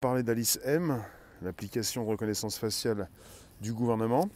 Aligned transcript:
parler 0.00 0.22
d'Alice 0.22 0.60
M, 0.62 1.02
l'application 1.42 2.04
de 2.04 2.10
reconnaissance 2.10 2.56
faciale 2.56 3.08
du 3.60 3.72
gouvernement 3.72 4.28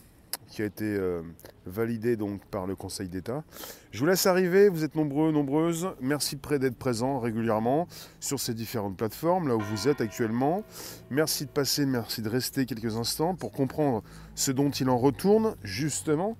qui 0.48 0.60
a 0.60 0.64
été 0.64 0.84
euh, 0.84 1.22
validée 1.66 2.16
donc 2.16 2.44
par 2.46 2.66
le 2.66 2.74
Conseil 2.74 3.08
d'État. 3.08 3.44
Je 3.92 4.00
vous 4.00 4.06
laisse 4.06 4.26
arriver, 4.26 4.68
vous 4.68 4.82
êtes 4.82 4.96
nombreux, 4.96 5.30
nombreuses. 5.30 5.90
Merci 6.00 6.36
d'être 6.36 6.76
présents 6.76 7.20
régulièrement 7.20 7.86
sur 8.18 8.40
ces 8.40 8.54
différentes 8.54 8.96
plateformes, 8.96 9.46
là 9.46 9.54
où 9.54 9.60
vous 9.60 9.86
êtes 9.86 10.00
actuellement. 10.00 10.64
Merci 11.10 11.44
de 11.44 11.50
passer, 11.50 11.86
merci 11.86 12.22
de 12.22 12.28
rester 12.28 12.66
quelques 12.66 12.96
instants 12.96 13.36
pour 13.36 13.52
comprendre 13.52 14.02
ce 14.34 14.50
dont 14.50 14.70
il 14.70 14.90
en 14.90 14.98
retourne, 14.98 15.54
justement. 15.62 16.36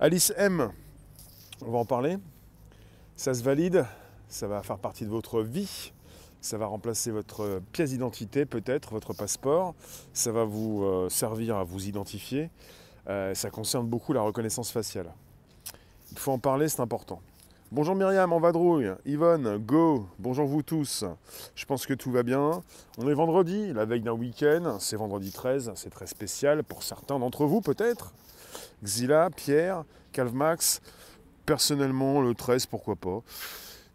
Alice 0.00 0.32
M, 0.38 0.70
on 1.60 1.70
va 1.70 1.78
en 1.78 1.84
parler. 1.84 2.16
Ça 3.14 3.34
se 3.34 3.42
valide, 3.42 3.84
ça 4.28 4.48
va 4.48 4.62
faire 4.62 4.78
partie 4.78 5.04
de 5.04 5.10
votre 5.10 5.42
vie. 5.42 5.92
Ça 6.44 6.58
va 6.58 6.66
remplacer 6.66 7.10
votre 7.10 7.62
pièce 7.72 7.88
d'identité 7.88 8.44
peut-être, 8.44 8.92
votre 8.92 9.14
passeport. 9.14 9.74
Ça 10.12 10.30
va 10.30 10.44
vous 10.44 10.84
euh, 10.84 11.08
servir 11.08 11.56
à 11.56 11.64
vous 11.64 11.88
identifier. 11.88 12.50
Euh, 13.08 13.32
ça 13.32 13.48
concerne 13.48 13.86
beaucoup 13.86 14.12
la 14.12 14.20
reconnaissance 14.20 14.70
faciale. 14.70 15.06
Il 16.12 16.18
faut 16.18 16.32
en 16.32 16.38
parler, 16.38 16.68
c'est 16.68 16.82
important. 16.82 17.22
Bonjour 17.72 17.94
Myriam, 17.94 18.30
en 18.30 18.40
vadrouille. 18.40 18.92
Yvonne, 19.06 19.56
go. 19.56 20.06
Bonjour 20.18 20.46
vous 20.46 20.60
tous. 20.60 21.06
Je 21.54 21.64
pense 21.64 21.86
que 21.86 21.94
tout 21.94 22.10
va 22.10 22.22
bien. 22.22 22.62
On 22.98 23.08
est 23.08 23.14
vendredi, 23.14 23.72
la 23.72 23.86
veille 23.86 24.02
d'un 24.02 24.12
week-end. 24.12 24.76
C'est 24.80 24.96
vendredi 24.96 25.32
13, 25.32 25.72
c'est 25.76 25.88
très 25.88 26.06
spécial 26.06 26.62
pour 26.62 26.82
certains 26.82 27.18
d'entre 27.18 27.46
vous 27.46 27.62
peut-être. 27.62 28.12
Xila, 28.84 29.30
Pierre, 29.30 29.84
Calvmax. 30.12 30.82
Personnellement, 31.46 32.20
le 32.20 32.34
13, 32.34 32.66
pourquoi 32.66 32.96
pas. 32.96 33.22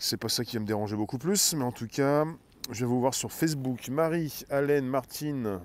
C'est 0.02 0.16
pas 0.16 0.30
ça 0.30 0.46
qui 0.46 0.56
va 0.56 0.62
me 0.62 0.66
déranger 0.66 0.96
beaucoup 0.96 1.18
plus, 1.18 1.54
mais 1.56 1.66
en 1.66 1.74
tout 1.74 1.88
cas, 1.88 2.24
je 2.72 2.82
vais 2.82 2.86
vous 2.86 3.00
voir 3.00 3.14
sur 3.14 3.32
Facebook. 3.32 3.88
Marie, 3.90 4.44
Alain, 4.50 4.82
Martine, 4.82 5.60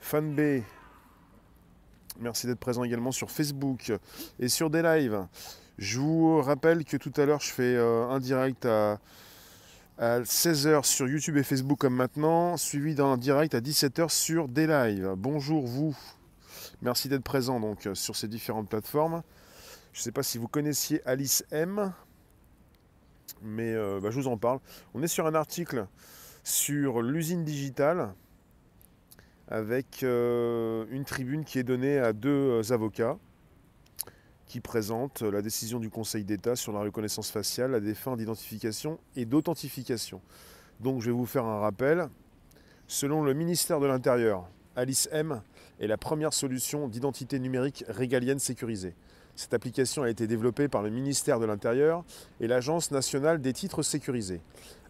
Fanb. 0.00 0.40
Merci 2.20 2.46
d'être 2.46 2.58
présent 2.58 2.84
également 2.84 3.12
sur 3.12 3.30
Facebook 3.30 3.92
et 4.38 4.48
sur 4.48 4.70
des 4.70 4.82
lives. 4.82 5.26
Je 5.78 5.98
vous 5.98 6.40
rappelle 6.40 6.84
que 6.84 6.96
tout 6.96 7.12
à 7.16 7.26
l'heure, 7.26 7.40
je 7.40 7.50
fais 7.50 7.74
euh, 7.74 8.08
un 8.08 8.20
direct 8.20 8.64
à, 8.64 8.98
16h 9.98 10.84
sur 10.84 11.08
YouTube 11.08 11.36
et 11.36 11.44
Facebook 11.44 11.78
comme 11.78 11.94
maintenant, 11.94 12.56
suivi 12.56 12.94
d'un 12.94 13.16
direct 13.16 13.54
à 13.54 13.60
17h 13.60 14.08
sur 14.08 14.48
des 14.48 14.66
lives. 14.66 15.14
Bonjour 15.16 15.66
vous. 15.66 15.96
Merci 16.82 17.08
d'être 17.08 17.22
présent 17.22 17.60
donc 17.60 17.88
sur 17.94 18.16
ces 18.16 18.26
différentes 18.28 18.68
plateformes. 18.68 19.22
Je 19.92 20.00
ne 20.00 20.02
sais 20.02 20.12
pas 20.12 20.24
si 20.24 20.38
vous 20.38 20.48
connaissiez 20.48 21.00
Alice 21.06 21.44
M 21.52 21.92
mais 23.44 23.74
euh, 23.74 24.00
bah, 24.00 24.10
je 24.10 24.18
vous 24.18 24.26
en 24.26 24.36
parle. 24.36 24.58
On 24.94 25.02
est 25.02 25.08
sur 25.08 25.26
un 25.26 25.34
article 25.34 25.86
sur 26.42 27.02
l'usine 27.02 27.44
digitale 27.44 28.12
avec 29.48 30.02
euh, 30.02 30.86
une 30.90 31.04
tribune 31.04 31.44
qui 31.44 31.58
est 31.58 31.62
donnée 31.62 31.98
à 31.98 32.12
deux 32.12 32.30
euh, 32.30 32.72
avocats 32.72 33.18
qui 34.46 34.60
présentent 34.60 35.22
la 35.22 35.42
décision 35.42 35.80
du 35.80 35.90
Conseil 35.90 36.24
d'État 36.24 36.54
sur 36.56 36.72
la 36.72 36.80
reconnaissance 36.80 37.30
faciale 37.30 37.74
à 37.74 37.80
des 37.80 37.94
fins 37.94 38.16
d'identification 38.16 38.98
et 39.16 39.24
d'authentification. 39.24 40.20
Donc 40.80 41.00
je 41.00 41.06
vais 41.06 41.16
vous 41.16 41.26
faire 41.26 41.44
un 41.44 41.60
rappel. 41.60 42.08
Selon 42.86 43.22
le 43.22 43.32
ministère 43.32 43.80
de 43.80 43.86
l'Intérieur, 43.86 44.48
Alice 44.76 45.08
M 45.12 45.40
est 45.80 45.86
la 45.86 45.96
première 45.96 46.32
solution 46.32 46.88
d'identité 46.88 47.38
numérique 47.38 47.84
régalienne 47.88 48.38
sécurisée. 48.38 48.94
Cette 49.36 49.54
application 49.54 50.04
a 50.04 50.10
été 50.10 50.26
développée 50.26 50.68
par 50.68 50.82
le 50.82 50.90
ministère 50.90 51.40
de 51.40 51.46
l'Intérieur 51.46 52.04
et 52.40 52.46
l'Agence 52.46 52.90
nationale 52.90 53.40
des 53.40 53.52
titres 53.52 53.82
sécurisés. 53.82 54.40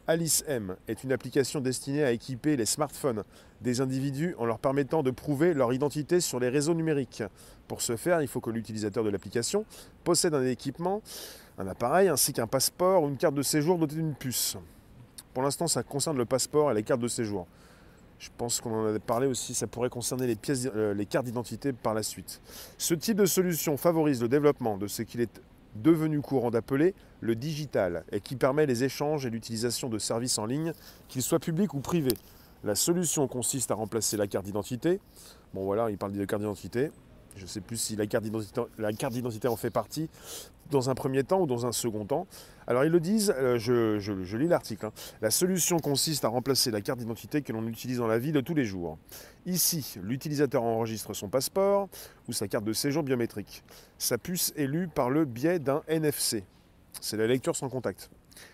Alice 0.07 0.45
M 0.47 0.77
est 0.87 1.03
une 1.03 1.13
application 1.13 1.61
destinée 1.61 2.05
à 2.05 2.13
équiper 2.13 2.57
les 2.57 2.67
smartphones 2.67 3.25
des 3.63 3.81
individus 3.81 4.35
en 4.37 4.45
leur 4.45 4.59
permettant 4.59 5.03
de 5.03 5.11
prouver 5.11 5.55
leur 5.55 5.73
identité 5.73 6.21
sur 6.21 6.39
les 6.39 6.51
réseaux 6.51 6.75
numériques. 6.75 7.23
Pour 7.69 7.81
ce 7.81 7.97
faire, 7.97 8.21
il 8.21 8.29
faut 8.29 8.43
que 8.43 8.51
l'utilisateur 8.51 9.03
de 9.03 9.09
l'application 9.09 9.65
possède 10.05 10.35
un 10.35 10.45
équipement, 10.45 11.01
un 11.57 11.67
appareil 11.67 12.09
ainsi 12.09 12.35
qu'un 12.35 12.47
passeport 12.47 13.03
ou 13.03 13.09
une 13.09 13.17
carte 13.17 13.35
de 13.35 13.43
séjour 13.43 13.79
dotée 13.79 13.95
d'une 13.95 14.15
puce. 14.15 14.59
Pour 15.33 15.43
l'instant, 15.43 15.69
ça 15.69 15.83
concerne 15.83 16.19
le 16.19 16.27
passeport 16.27 16.71
et 16.71 16.75
les 16.75 16.83
cartes 16.83 17.01
de 17.01 17.09
séjour. 17.09 17.47
Je 18.19 18.31
pense 18.37 18.61
qu'on 18.61 18.73
en 18.73 18.95
a 18.95 18.99
parlé 18.99 19.27
aussi, 19.27 19.55
ça 19.55 19.67
pourrait 19.67 19.91
concerner 19.91 20.27
les, 20.27 20.39
euh, 20.67 20.95
les 20.95 21.07
cartes 21.07 21.27
d'identité 21.27 21.73
par 21.73 21.95
la 21.95 22.03
suite. 22.03 22.41
Ce 22.79 22.95
type 22.95 23.19
de 23.19 23.27
solution 23.27 23.77
favorise 23.77 24.23
le 24.23 24.29
développement 24.29 24.79
de 24.79 24.87
ce 24.87 25.03
qu'il 25.03 25.21
est 25.21 25.41
devenu 25.75 26.21
courant 26.21 26.51
d'appeler 26.51 26.95
le 27.21 27.35
digital 27.35 28.05
et 28.13 28.21
qui 28.21 28.37
permet 28.37 28.67
les 28.67 28.85
échanges 28.85 29.27
et 29.27 29.31
l'utilisation 29.31 29.89
de 29.89 29.99
services 29.99 30.39
en 30.39 30.47
ligne, 30.47 30.73
qu'ils 31.09 31.23
soient 31.23 31.41
publics 31.41 31.75
ou 31.75 31.81
privés. 31.81 32.17
La 32.63 32.75
solution 32.75 33.29
consiste 33.29 33.71
à 33.71 33.75
remplacer 33.75 34.17
la 34.17 34.27
carte 34.27 34.47
d'identité. 34.47 35.01
Bon 35.53 35.65
voilà, 35.65 35.91
il 35.91 35.99
parle 35.99 36.13
de 36.13 36.25
carte 36.25 36.41
d'identité. 36.41 36.91
Je 37.37 37.43
ne 37.43 37.49
sais 37.49 37.61
plus 37.61 37.77
si 37.77 37.97
la 37.97 38.07
carte 38.07 38.25
d'identité 38.25 39.49
en 39.49 39.57
fait 39.57 39.71
partie 39.71 40.09
dans 40.71 40.91
un 40.91 40.95
premier 40.95 41.25
temps 41.25 41.41
ou 41.41 41.47
dans 41.47 41.67
un 41.67 41.73
second 41.73 42.05
temps. 42.05 42.27
Alors 42.67 42.85
ils 42.85 42.91
le 42.91 43.01
disent, 43.01 43.35
euh, 43.37 43.59
je, 43.59 44.37
lis 44.37 44.49
l'article, 44.49 44.87
hein. 44.87 44.93
la 45.21 45.31
solution 45.31 45.79
consiste 45.79 46.25
à 46.25 46.29
remplacer 46.29 46.71
la 46.71 46.81
carte 46.81 46.99
d'identité 46.99 47.43
que 47.43 47.53
l'on 47.53 47.67
utilise 47.67 47.99
dans 47.99 48.07
la 48.07 48.19
vie 48.19 48.33
de 48.33 48.41
tous 48.41 48.55
les 48.55 48.65
jours. 48.65 48.99
Ici, 49.47 49.97
l'utilisateur 50.03 50.63
enregistre 50.63 51.13
son 51.15 51.29
passeport 51.29 51.89
ou 52.29 52.33
sa 52.33 52.49
carte 52.49 52.65
de 52.65 52.73
séjour 52.73 53.03
biométrique. 53.03 53.63
Sa 53.99 54.19
puce 54.19 54.53
est 54.57 54.67
lue 54.67 54.89
par 54.89 55.11
le 55.11 55.25
biais 55.25 55.59
d'un 55.59 55.83
NFC. 55.89 56.45
C'est 57.01 57.17
la 57.17 57.27
lecture 57.27 57.57
sans 57.57 57.69
contact. 57.69 58.11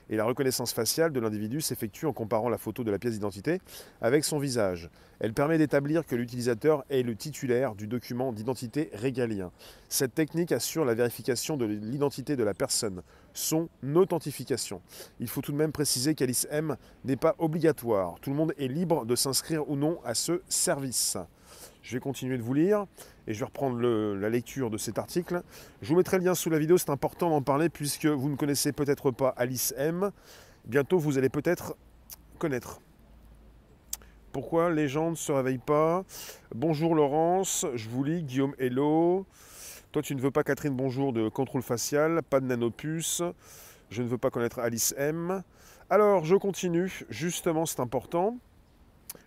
Et 0.08 0.16
la 0.16 0.24
reconnaissance 0.24 0.72
faciale 0.72 1.12
de 1.12 1.20
l'individu 1.20 1.60
s'effectue 1.60 2.06
en 2.06 2.12
comparant 2.12 2.48
la 2.48 2.58
photo 2.58 2.84
de 2.84 2.90
la 2.90 2.98
pièce 2.98 3.14
d'identité 3.14 3.60
avec 4.00 4.24
son 4.24 4.38
visage. 4.38 4.90
Elle 5.20 5.34
permet 5.34 5.58
d'établir 5.58 6.06
que 6.06 6.16
l'utilisateur 6.16 6.84
est 6.88 7.02
le 7.02 7.14
titulaire 7.14 7.74
du 7.74 7.86
document 7.86 8.32
d'identité 8.32 8.90
régalien. 8.94 9.52
Cette 9.88 10.14
technique 10.14 10.52
assure 10.52 10.84
la 10.84 10.94
vérification 10.94 11.56
de 11.56 11.66
l'identité 11.66 12.36
de 12.36 12.44
la 12.44 12.54
personne, 12.54 13.02
son 13.34 13.68
authentification. 13.94 14.80
Il 15.20 15.28
faut 15.28 15.42
tout 15.42 15.52
de 15.52 15.56
même 15.56 15.72
préciser 15.72 16.14
qu'Alice 16.14 16.46
M 16.50 16.76
n'est 17.04 17.16
pas 17.16 17.34
obligatoire. 17.38 18.18
Tout 18.20 18.30
le 18.30 18.36
monde 18.36 18.54
est 18.58 18.68
libre 18.68 19.04
de 19.04 19.14
s'inscrire 19.14 19.68
ou 19.68 19.76
non 19.76 20.00
à 20.04 20.14
ce 20.14 20.40
service. 20.48 21.16
Je 21.82 21.96
vais 21.96 22.00
continuer 22.00 22.36
de 22.36 22.42
vous 22.42 22.54
lire 22.54 22.86
et 23.26 23.34
je 23.34 23.38
vais 23.38 23.46
reprendre 23.46 23.80
la 23.80 24.28
lecture 24.28 24.70
de 24.70 24.76
cet 24.76 24.98
article. 24.98 25.42
Je 25.82 25.88
vous 25.88 25.96
mettrai 25.96 26.18
le 26.18 26.24
lien 26.24 26.34
sous 26.34 26.50
la 26.50 26.58
vidéo, 26.58 26.78
c'est 26.78 26.90
important 26.90 27.30
d'en 27.30 27.42
parler 27.42 27.68
puisque 27.68 28.06
vous 28.06 28.28
ne 28.28 28.36
connaissez 28.36 28.72
peut-être 28.72 29.10
pas 29.10 29.30
Alice 29.36 29.74
M. 29.76 30.10
Bientôt, 30.66 30.98
vous 30.98 31.16
allez 31.16 31.30
peut-être 31.30 31.76
connaître. 32.38 32.80
Pourquoi 34.32 34.70
les 34.70 34.88
gens 34.88 35.10
ne 35.10 35.16
se 35.16 35.32
réveillent 35.32 35.58
pas? 35.58 36.04
Bonjour 36.54 36.94
Laurence, 36.94 37.66
je 37.74 37.88
vous 37.88 38.04
lis. 38.04 38.22
Guillaume, 38.22 38.54
hello. 38.58 39.26
Toi, 39.90 40.02
tu 40.02 40.14
ne 40.14 40.20
veux 40.20 40.30
pas 40.30 40.44
Catherine, 40.44 40.76
bonjour, 40.76 41.12
de 41.12 41.28
contrôle 41.28 41.62
facial, 41.62 42.22
pas 42.22 42.38
de 42.38 42.46
nanopuce. 42.46 43.22
Je 43.90 44.02
ne 44.02 44.06
veux 44.06 44.18
pas 44.18 44.30
connaître 44.30 44.60
Alice 44.60 44.94
M. 44.96 45.42
Alors, 45.88 46.24
je 46.24 46.36
continue. 46.36 47.04
Justement, 47.08 47.66
c'est 47.66 47.80
important. 47.80 48.38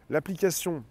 L'application 0.09 0.85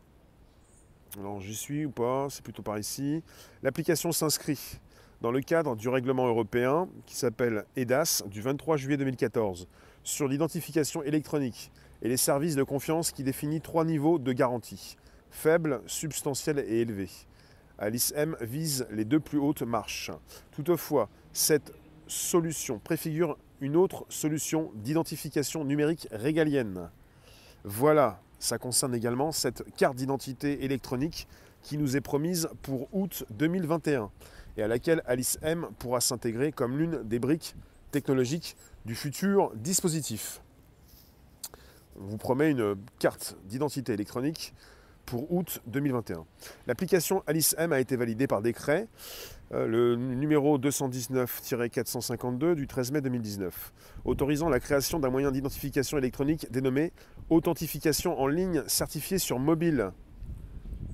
alors 1.19 1.41
j'y 1.41 1.55
suis 1.55 1.84
ou 1.84 1.91
pas, 1.91 2.28
c'est 2.31 2.43
plutôt 2.43 2.62
par 2.62 2.78
ici. 2.78 3.23
L'application 3.62 4.12
s'inscrit 4.12 4.81
dans 5.21 5.31
le 5.31 5.41
cadre 5.41 5.77
du 5.77 5.89
règlement 5.89 6.27
européen 6.27 6.89
qui 7.06 7.17
s'appelle 7.17 7.65
EDAS 7.77 8.23
du 8.27 8.41
23 8.41 8.77
juillet 8.77 8.97
2014 8.97 9.69
sur 10.03 10.27
l'identification 10.27 11.03
électronique 11.03 11.71
et 12.00 12.09
les 12.09 12.17
services 12.17 12.56
de 12.56 12.62
confiance 12.62 13.12
qui 13.12 13.23
définit 13.23 13.61
trois 13.61 13.84
niveaux 13.84 14.19
de 14.19 14.33
garantie 14.33 14.97
faible, 15.31 15.81
substantiel 15.87 16.59
et 16.59 16.81
élevé. 16.81 17.09
Alice 17.79 18.12
M 18.17 18.37
vise 18.41 18.87
les 18.91 19.05
deux 19.05 19.21
plus 19.21 19.39
hautes 19.39 19.62
marches. 19.62 20.11
Toutefois, 20.53 21.09
cette 21.33 21.73
solution 22.06 22.79
préfigure 22.79 23.37
une 23.61 23.77
autre 23.77 24.05
solution 24.09 24.71
d'identification 24.75 25.65
numérique 25.65 26.09
régalienne. 26.11 26.91
Voilà 27.65 28.21
ça 28.43 28.59
concerne 28.59 28.93
également 28.93 29.31
cette 29.31 29.63
carte 29.77 29.95
d'identité 29.95 30.65
électronique 30.65 31.29
qui 31.62 31.79
nous 31.79 31.97
est 31.97 32.00
promise 32.00 32.49
pour 32.62 32.89
août 32.93 33.25
2021 33.31 34.11
et 34.56 34.65
à 34.65 34.67
laquelle 34.67 35.00
Alice 35.06 35.39
M 35.43 35.69
pourra 35.79 36.00
s'intégrer 36.00 36.50
comme 36.50 36.77
l'une 36.77 37.05
des 37.05 37.21
briques 37.21 37.55
technologiques 37.93 38.56
du 38.85 38.97
futur 38.97 39.53
dispositif. 39.55 40.41
On 42.00 42.05
vous 42.05 42.17
promet 42.17 42.50
une 42.50 42.75
carte 42.99 43.37
d'identité 43.44 43.93
électronique 43.93 44.55
pour 45.06 45.32
août 45.32 45.60
2021. 45.66 46.25
L'application 46.66 47.22
Alice 47.26 47.54
M 47.58 47.72
a 47.72 47.81
été 47.81 47.96
validée 47.96 48.26
par 48.26 48.43
décret, 48.43 48.88
euh, 49.52 49.66
le 49.66 49.96
numéro 49.96 50.58
219-452 50.58 52.54
du 52.54 52.66
13 52.66 52.93
mai 52.93 53.00
2019, 53.00 53.72
autorisant 54.04 54.49
la 54.49 54.60
création 54.60 54.99
d'un 54.99 55.10
moyen 55.10 55.31
d'identification 55.31 55.99
électronique 55.99 56.50
dénommé 56.50 56.93
Authentification 57.31 58.20
en 58.20 58.26
ligne 58.26 58.62
certifiée 58.66 59.19
sur 59.19 59.38
mobile. 59.38 59.93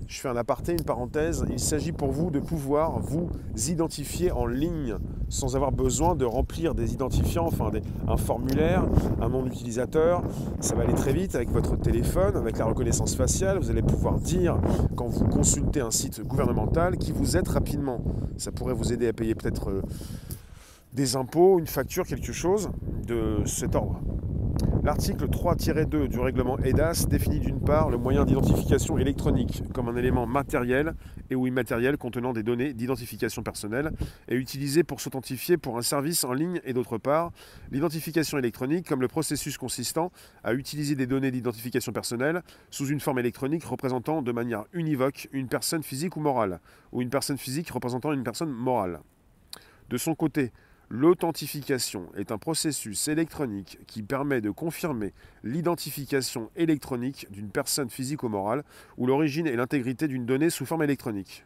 Je 0.09 0.21
fais 0.21 0.29
un 0.29 0.37
aparté, 0.37 0.73
une 0.73 0.85
parenthèse, 0.85 1.45
il 1.51 1.61
s'agit 1.61 1.93
pour 1.93 2.11
vous 2.11 2.31
de 2.31 2.41
pouvoir 2.41 2.99
vous 2.99 3.29
identifier 3.69 4.33
en 4.33 4.47
ligne 4.47 4.97
sans 5.29 5.55
avoir 5.55 5.71
besoin 5.71 6.17
de 6.17 6.25
remplir 6.25 6.75
des 6.75 6.95
identifiants, 6.95 7.47
enfin 7.47 7.71
un 8.09 8.17
formulaire, 8.17 8.87
un 9.21 9.29
nom 9.29 9.43
d'utilisateur. 9.43 10.23
Ça 10.61 10.75
va 10.75 10.85
aller 10.85 10.95
très 10.95 11.13
vite 11.13 11.35
avec 11.35 11.51
votre 11.51 11.77
téléphone, 11.77 12.37
avec 12.37 12.57
la 12.57 12.65
reconnaissance 12.65 13.15
faciale. 13.15 13.59
Vous 13.59 13.71
allez 13.71 13.83
pouvoir 13.83 14.19
dire 14.19 14.59
quand 14.97 15.09
vous 15.09 15.27
consultez 15.27 15.81
un 15.81 15.91
site 15.91 16.23
gouvernemental 16.23 16.97
qui 16.97 17.13
vous 17.13 17.37
êtes 17.37 17.49
rapidement. 17.49 18.03
Ça 18.39 18.51
pourrait 18.51 18.75
vous 18.75 18.95
aider 18.95 19.09
à 19.09 19.13
payer 19.13 19.35
peut-être 19.35 19.69
euh, 19.69 19.83
des 20.95 21.17
impôts, 21.17 21.59
une 21.59 21.67
facture, 21.67 22.07
quelque 22.07 22.33
chose 22.33 22.71
de 23.07 23.43
cet 23.45 23.75
ordre. 23.75 24.01
L'article 24.83 25.29
3-2 25.29 26.09
du 26.09 26.19
règlement 26.19 26.59
EDAS 26.61 27.07
définit 27.09 27.41
d'une 27.41 27.61
part 27.61 27.91
le 27.91 27.99
moyen 27.99 28.25
d'identification 28.25 28.97
électronique 28.97 29.63
comme 29.75 29.89
un 29.89 29.97
élément 29.97 30.27
matériel 30.27 30.95
et 31.29 31.35
ou 31.35 31.47
immatériel 31.47 31.99
contenant 31.99 32.33
des 32.33 32.43
données 32.43 32.73
d'identification 32.73 33.43
personnelle 33.43 33.93
et 34.29 34.35
utilisé 34.35 34.85
pour 34.85 35.01
s'authentifier 35.01 35.59
pour 35.59 35.77
un 35.77 35.83
service 35.83 36.25
en 36.25 36.33
ligne 36.33 36.61
et 36.65 36.73
d'autre 36.73 36.97
part 36.97 37.33
l'identification 37.71 38.39
électronique 38.39 38.89
comme 38.89 39.03
le 39.03 39.09
processus 39.09 39.59
consistant 39.59 40.11
à 40.43 40.55
utiliser 40.55 40.95
des 40.95 41.07
données 41.07 41.31
d'identification 41.31 41.93
personnelle 41.93 42.43
sous 42.71 42.87
une 42.87 43.01
forme 43.01 43.19
électronique 43.19 43.65
représentant 43.65 44.23
de 44.23 44.33
manière 44.33 44.65
univoque 44.73 45.29
une 45.33 45.49
personne 45.49 45.83
physique 45.83 46.17
ou 46.17 46.21
morale 46.21 46.61
ou 46.93 47.03
une 47.03 47.11
personne 47.11 47.37
physique 47.37 47.71
représentant 47.71 48.13
une 48.13 48.25
personne 48.25 48.51
morale. 48.51 49.01
De 49.91 49.97
son 49.97 50.15
côté, 50.15 50.53
L'authentification 50.91 52.09
est 52.17 52.33
un 52.33 52.39
processus 52.39 53.09
électronique 53.09 53.79
qui 53.87 54.03
permet 54.03 54.41
de 54.41 54.51
confirmer 54.51 55.13
l'identification 55.45 56.51
électronique 56.57 57.27
d'une 57.31 57.51
personne 57.51 57.91
physique 57.91 58.23
ou 58.23 58.29
morale 58.31 58.65
ou 58.97 59.07
l'origine 59.07 59.47
et 59.47 59.55
l'intégrité 59.55 60.09
d'une 60.09 60.25
donnée 60.25 60.49
sous 60.49 60.65
forme 60.65 60.83
électronique. 60.83 61.45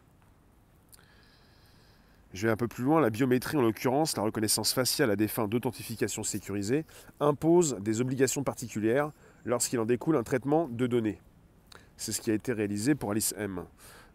Je 2.34 2.46
vais 2.46 2.52
un 2.52 2.56
peu 2.56 2.68
plus 2.68 2.84
loin, 2.84 3.00
la 3.00 3.10
biométrie, 3.10 3.58
en 3.58 3.62
l'occurrence 3.62 4.16
la 4.16 4.22
reconnaissance 4.22 4.72
faciale 4.72 5.10
à 5.10 5.16
des 5.16 5.28
fins 5.28 5.48
d'authentification 5.48 6.22
sécurisée, 6.22 6.84
impose 7.18 7.76
des 7.80 8.00
obligations 8.00 8.44
particulières 8.44 9.10
lorsqu'il 9.44 9.80
en 9.80 9.84
découle 9.84 10.16
un 10.16 10.22
traitement 10.22 10.68
de 10.68 10.86
données. 10.86 11.20
C'est 11.96 12.12
ce 12.12 12.20
qui 12.20 12.30
a 12.30 12.34
été 12.34 12.52
réalisé 12.52 12.94
pour 12.94 13.10
Alice 13.10 13.34
M. 13.36 13.64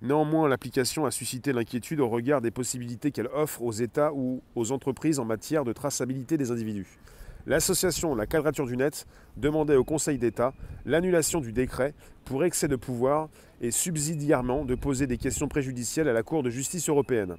Néanmoins, 0.02 0.48
l'application 0.48 1.08
a 1.08 1.12
suscité 1.12 1.54
l'inquiétude 1.54 2.00
au 2.00 2.08
regard 2.08 2.40
des 2.40 2.52
possibilités 2.52 3.12
qu'elle 3.12 3.30
offre 3.34 3.64
aux 3.64 3.72
États 3.72 4.14
ou 4.14 4.44
aux 4.56 4.72
entreprises 4.72 5.18
en 5.18 5.26
matière 5.26 5.64
de 5.64 5.74
traçabilité 5.74 6.38
des 6.38 6.52
individus. 6.52 7.00
L'association 7.48 8.14
La 8.14 8.28
Quadrature 8.28 8.68
du 8.68 8.78
Net 8.78 9.08
demandait 9.38 9.76
au 9.76 9.84
Conseil 9.84 10.20
d'État 10.20 10.54
l'annulation 10.86 11.40
du 11.40 11.52
décret 11.52 11.96
pour 12.26 12.44
excès 12.44 12.68
de 12.68 12.76
pouvoir 12.76 13.30
et 13.60 13.72
subsidiairement 13.72 14.66
de 14.66 14.76
poser 14.76 15.08
des 15.08 15.18
questions 15.18 15.48
préjudicielles 15.48 16.10
à 16.10 16.14
la 16.14 16.24
Cour 16.24 16.44
de 16.44 16.52
justice 16.52 16.90
européenne. 16.90 17.38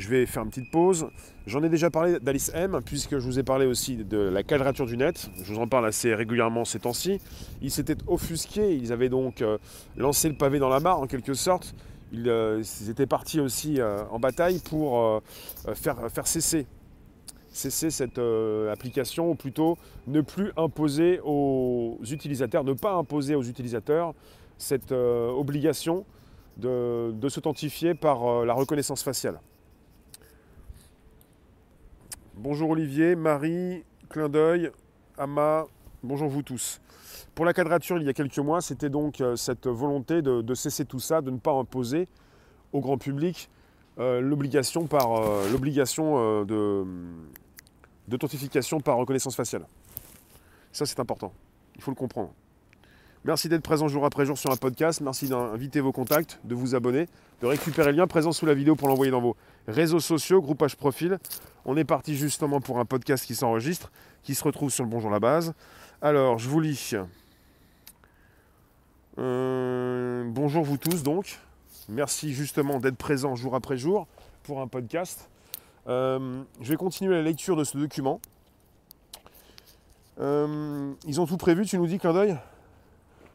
Je 0.00 0.08
vais 0.08 0.24
faire 0.24 0.42
une 0.42 0.48
petite 0.48 0.70
pause. 0.70 1.08
J'en 1.46 1.62
ai 1.62 1.68
déjà 1.68 1.90
parlé 1.90 2.18
d'Alice 2.20 2.50
M, 2.54 2.80
puisque 2.82 3.18
je 3.18 3.24
vous 3.26 3.38
ai 3.38 3.42
parlé 3.42 3.66
aussi 3.66 3.96
de 3.96 4.16
la 4.16 4.42
quadrature 4.42 4.86
du 4.86 4.96
net. 4.96 5.28
Je 5.44 5.52
vous 5.52 5.60
en 5.60 5.68
parle 5.68 5.86
assez 5.86 6.14
régulièrement 6.14 6.64
ces 6.64 6.78
temps-ci. 6.78 7.20
Ils 7.60 7.70
s'étaient 7.70 7.98
offusqués, 8.06 8.74
ils 8.74 8.94
avaient 8.94 9.10
donc 9.10 9.42
euh, 9.42 9.58
lancé 9.98 10.30
le 10.30 10.36
pavé 10.36 10.58
dans 10.58 10.70
la 10.70 10.80
mare 10.80 11.00
en 11.00 11.06
quelque 11.06 11.34
sorte. 11.34 11.74
Ils, 12.12 12.30
euh, 12.30 12.62
étaient 12.88 13.06
partis 13.06 13.40
aussi 13.40 13.78
euh, 13.78 14.02
en 14.10 14.18
bataille 14.18 14.60
pour 14.60 15.22
faire, 15.74 16.10
faire 16.10 16.26
cesser 16.26 16.66
cesser 17.52 17.90
cette 17.90 18.20
application, 18.70 19.32
ou 19.32 19.34
plutôt 19.34 19.76
ne 20.06 20.22
plus 20.22 20.52
imposer 20.56 21.20
aux 21.24 21.98
utilisateurs, 22.10 22.64
ne 22.64 22.72
pas 22.72 22.92
imposer 22.94 23.34
aux 23.34 23.42
utilisateurs 23.42 24.14
cette 24.56 24.92
obligation 24.92 26.06
de, 26.56 27.12
de 27.12 27.28
s'authentifier 27.28 27.94
par 27.94 28.46
la 28.46 28.54
reconnaissance 28.54 29.02
faciale. 29.02 29.40
Bonjour 32.42 32.70
Olivier, 32.70 33.16
Marie, 33.16 33.84
clin 34.08 34.30
d'œil, 34.30 34.70
Ama, 35.18 35.66
bonjour 36.02 36.30
vous 36.30 36.42
tous. 36.42 36.80
Pour 37.34 37.44
la 37.44 37.52
quadrature, 37.52 37.98
il 37.98 38.04
y 38.04 38.08
a 38.08 38.14
quelques 38.14 38.38
mois, 38.38 38.62
c'était 38.62 38.88
donc 38.88 39.20
euh, 39.20 39.36
cette 39.36 39.66
volonté 39.66 40.22
de, 40.22 40.54
cesser 40.54 40.86
tout 40.86 41.00
ça, 41.00 41.20
de 41.20 41.30
ne 41.30 41.36
pas 41.36 41.52
imposer 41.52 42.08
au 42.72 42.80
grand 42.80 42.96
public 42.96 43.50
euh, 43.98 44.22
l'obligation 44.22 44.88
euh, 46.16 46.84
d'authentification 48.08 48.80
par 48.80 48.96
reconnaissance 48.96 49.36
faciale. 49.36 49.66
Ça 50.72 50.86
c'est 50.86 50.98
important, 50.98 51.34
il 51.76 51.82
faut 51.82 51.90
le 51.90 51.96
comprendre. 51.96 52.32
Merci 53.24 53.50
d'être 53.50 53.62
présent 53.62 53.86
jour 53.86 54.06
après 54.06 54.24
jour 54.24 54.38
sur 54.38 54.50
un 54.50 54.56
podcast. 54.56 55.02
Merci 55.02 55.28
d'inviter 55.28 55.80
vos 55.80 55.92
contacts, 55.92 56.40
de 56.44 56.54
vous 56.54 56.74
abonner, 56.74 57.06
de 57.42 57.46
récupérer 57.46 57.92
le 57.92 57.98
lien 57.98 58.06
présent 58.06 58.32
sous 58.32 58.46
la 58.46 58.54
vidéo 58.54 58.76
pour 58.76 58.88
l'envoyer 58.88 59.12
dans 59.12 59.20
vos 59.20 59.36
réseaux 59.68 60.00
sociaux, 60.00 60.40
groupage 60.40 60.74
profil. 60.74 61.18
On 61.66 61.76
est 61.76 61.84
parti 61.84 62.16
justement 62.16 62.62
pour 62.62 62.78
un 62.78 62.86
podcast 62.86 63.26
qui 63.26 63.34
s'enregistre, 63.34 63.92
qui 64.22 64.34
se 64.34 64.42
retrouve 64.42 64.70
sur 64.70 64.84
le 64.84 64.90
Bonjour 64.90 65.10
la 65.10 65.20
base. 65.20 65.52
Alors, 66.00 66.38
je 66.38 66.48
vous 66.48 66.60
lis. 66.60 66.94
Euh, 69.18 70.24
bonjour 70.26 70.64
vous 70.64 70.78
tous 70.78 71.02
donc. 71.02 71.40
Merci 71.90 72.32
justement 72.32 72.80
d'être 72.80 72.96
présent 72.96 73.34
jour 73.34 73.54
après 73.54 73.76
jour 73.76 74.06
pour 74.44 74.62
un 74.62 74.66
podcast. 74.66 75.28
Euh, 75.88 76.42
je 76.62 76.70
vais 76.70 76.76
continuer 76.76 77.14
la 77.14 77.22
lecture 77.22 77.56
de 77.56 77.64
ce 77.64 77.76
document. 77.76 78.18
Euh, 80.20 80.94
ils 81.06 81.20
ont 81.20 81.26
tout 81.26 81.36
prévu, 81.36 81.66
tu 81.66 81.76
nous 81.76 81.86
dis, 81.86 81.98
clin 81.98 82.14
d'œil? 82.14 82.38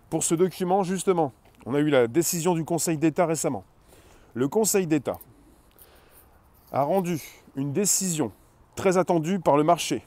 Pour 0.09 0.23
ce 0.23 0.35
document, 0.35 0.83
justement, 0.83 1.33
on 1.65 1.73
a 1.73 1.79
eu 1.79 1.89
la 1.89 2.07
décision 2.07 2.53
du 2.53 2.63
Conseil 2.63 2.97
d'État 2.97 3.25
récemment. 3.25 3.63
Le 4.33 4.47
Conseil 4.47 4.87
d'État 4.87 5.17
a 6.71 6.83
rendu 6.83 7.21
une 7.55 7.73
décision 7.73 8.31
très 8.75 8.97
attendue 8.97 9.39
par 9.39 9.57
le 9.57 9.63
marché. 9.63 10.05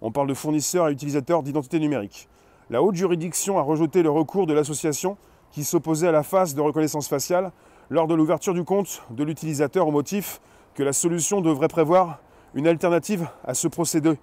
On 0.00 0.10
parle 0.10 0.28
de 0.28 0.34
fournisseurs 0.34 0.88
et 0.88 0.92
utilisateurs 0.92 1.42
d'identité 1.42 1.78
numérique. 1.78 2.28
La 2.70 2.82
haute 2.82 2.96
juridiction 2.96 3.58
a 3.58 3.62
rejeté 3.62 4.02
le 4.02 4.10
recours 4.10 4.46
de 4.46 4.52
l'association 4.52 5.16
qui 5.52 5.64
s'opposait 5.64 6.08
à 6.08 6.12
la 6.12 6.22
phase 6.22 6.54
de 6.54 6.60
reconnaissance 6.60 7.08
faciale 7.08 7.52
lors 7.90 8.06
de 8.06 8.14
l'ouverture 8.14 8.54
du 8.54 8.64
compte 8.64 9.02
de 9.10 9.24
l'utilisateur 9.24 9.88
au 9.88 9.90
motif 9.90 10.40
que 10.74 10.82
la 10.82 10.92
solution 10.92 11.40
devrait 11.40 11.68
prévoir 11.68 12.18
une 12.54 12.66
alternative 12.66 13.28
à 13.44 13.54
ce 13.54 13.68
procédé 13.68 14.18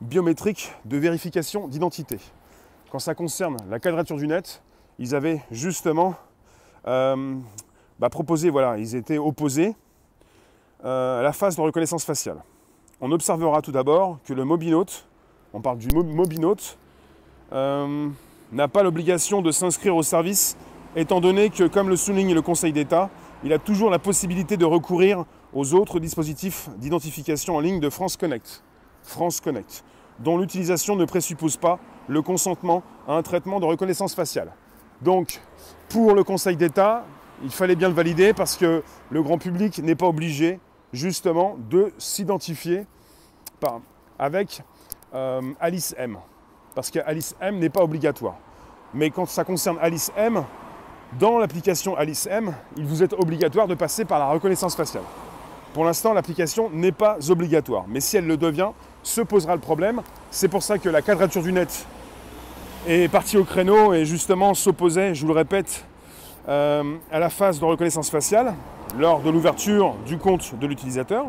biométrique 0.00 0.72
de 0.84 0.96
vérification 0.98 1.66
d'identité 1.68 2.18
quand 2.90 2.98
ça 2.98 3.14
concerne 3.14 3.56
la 3.68 3.78
quadrature 3.78 4.16
du 4.16 4.26
net, 4.26 4.62
ils 4.98 5.14
avaient 5.14 5.42
justement 5.50 6.14
euh, 6.86 7.34
bah, 7.98 8.08
proposé, 8.08 8.50
voilà, 8.50 8.78
ils 8.78 8.94
étaient 8.94 9.18
opposés 9.18 9.74
euh, 10.84 11.20
à 11.20 11.22
la 11.22 11.32
phase 11.32 11.56
de 11.56 11.60
reconnaissance 11.60 12.04
faciale. 12.04 12.42
On 13.00 13.12
observera 13.12 13.62
tout 13.62 13.72
d'abord 13.72 14.18
que 14.24 14.32
le 14.32 14.44
mobinote, 14.44 15.06
on 15.52 15.60
parle 15.60 15.78
du 15.78 15.88
mobinote, 15.94 16.78
euh, 17.52 18.08
n'a 18.52 18.68
pas 18.68 18.82
l'obligation 18.82 19.42
de 19.42 19.50
s'inscrire 19.50 19.94
au 19.94 20.02
service, 20.02 20.56
étant 20.96 21.20
donné 21.20 21.50
que, 21.50 21.64
comme 21.64 21.88
le 21.88 21.96
souligne 21.96 22.34
le 22.34 22.42
Conseil 22.42 22.72
d'État, 22.72 23.10
il 23.44 23.52
a 23.52 23.58
toujours 23.58 23.90
la 23.90 23.98
possibilité 23.98 24.56
de 24.56 24.64
recourir 24.64 25.24
aux 25.52 25.74
autres 25.74 26.00
dispositifs 26.00 26.68
d'identification 26.78 27.56
en 27.56 27.60
ligne 27.60 27.80
de 27.80 27.90
France 27.90 28.16
Connect. 28.16 28.62
France 29.02 29.40
Connect 29.40 29.84
dont 30.18 30.38
l'utilisation 30.38 30.96
ne 30.96 31.04
présuppose 31.04 31.56
pas 31.56 31.78
le 32.08 32.22
consentement 32.22 32.82
à 33.06 33.14
un 33.14 33.22
traitement 33.22 33.60
de 33.60 33.66
reconnaissance 33.66 34.14
faciale. 34.14 34.52
Donc, 35.02 35.40
pour 35.88 36.14
le 36.14 36.24
Conseil 36.24 36.56
d'État, 36.56 37.04
il 37.42 37.50
fallait 37.50 37.76
bien 37.76 37.88
le 37.88 37.94
valider 37.94 38.32
parce 38.32 38.56
que 38.56 38.82
le 39.10 39.22
grand 39.22 39.38
public 39.38 39.78
n'est 39.78 39.94
pas 39.94 40.06
obligé 40.06 40.58
justement 40.92 41.56
de 41.70 41.92
s'identifier 41.98 42.86
avec 44.18 44.62
euh, 45.14 45.40
Alice 45.60 45.94
M. 45.98 46.18
Parce 46.74 46.90
qu'Alice 46.90 47.34
M 47.40 47.58
n'est 47.58 47.68
pas 47.68 47.82
obligatoire. 47.82 48.36
Mais 48.94 49.10
quand 49.10 49.26
ça 49.26 49.44
concerne 49.44 49.78
Alice 49.80 50.10
M, 50.16 50.44
dans 51.18 51.38
l'application 51.38 51.96
Alice 51.96 52.26
M, 52.26 52.54
il 52.76 52.84
vous 52.84 53.02
est 53.02 53.12
obligatoire 53.12 53.66
de 53.66 53.74
passer 53.74 54.04
par 54.04 54.18
la 54.18 54.28
reconnaissance 54.28 54.74
faciale. 54.74 55.04
Pour 55.74 55.84
l'instant, 55.84 56.12
l'application 56.12 56.70
n'est 56.70 56.92
pas 56.92 57.18
obligatoire. 57.30 57.84
Mais 57.88 58.00
si 58.00 58.16
elle 58.16 58.26
le 58.26 58.36
devient, 58.36 58.70
se 59.02 59.20
posera 59.20 59.54
le 59.54 59.60
problème. 59.60 60.02
C'est 60.30 60.48
pour 60.48 60.62
ça 60.62 60.78
que 60.78 60.88
la 60.88 61.02
quadrature 61.02 61.42
du 61.42 61.52
net 61.52 61.86
est 62.88 63.08
partie 63.08 63.36
au 63.36 63.44
créneau 63.44 63.92
et 63.92 64.06
justement 64.06 64.54
s'opposait, 64.54 65.14
je 65.14 65.20
vous 65.20 65.28
le 65.28 65.34
répète, 65.34 65.84
euh, 66.48 66.96
à 67.12 67.18
la 67.18 67.28
phase 67.28 67.60
de 67.60 67.64
reconnaissance 67.66 68.08
faciale 68.08 68.54
lors 68.98 69.20
de 69.20 69.28
l'ouverture 69.28 69.94
du 70.06 70.16
compte 70.16 70.58
de 70.58 70.66
l'utilisateur. 70.66 71.26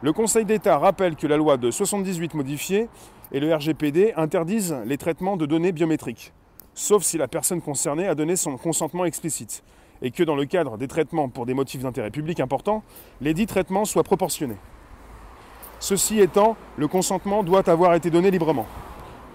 Le 0.00 0.14
Conseil 0.14 0.46
d'État 0.46 0.78
rappelle 0.78 1.16
que 1.16 1.26
la 1.26 1.36
loi 1.36 1.58
de 1.58 1.70
78 1.70 2.32
modifiée 2.32 2.88
et 3.30 3.40
le 3.40 3.54
RGPD 3.54 4.14
interdisent 4.16 4.76
les 4.86 4.96
traitements 4.96 5.36
de 5.36 5.44
données 5.44 5.72
biométriques, 5.72 6.32
sauf 6.72 7.02
si 7.02 7.18
la 7.18 7.28
personne 7.28 7.60
concernée 7.60 8.08
a 8.08 8.14
donné 8.14 8.34
son 8.34 8.56
consentement 8.56 9.04
explicite, 9.04 9.62
et 10.00 10.10
que 10.10 10.22
dans 10.22 10.36
le 10.36 10.46
cadre 10.46 10.78
des 10.78 10.88
traitements 10.88 11.28
pour 11.28 11.44
des 11.44 11.52
motifs 11.52 11.82
d'intérêt 11.82 12.10
public 12.10 12.40
importants, 12.40 12.82
les 13.20 13.34
dits 13.34 13.46
traitements 13.46 13.84
soient 13.84 14.02
proportionnés. 14.02 14.56
Ceci 15.78 16.20
étant, 16.20 16.56
le 16.78 16.88
consentement 16.88 17.42
doit 17.42 17.68
avoir 17.68 17.92
été 17.94 18.08
donné 18.08 18.30
librement. 18.30 18.66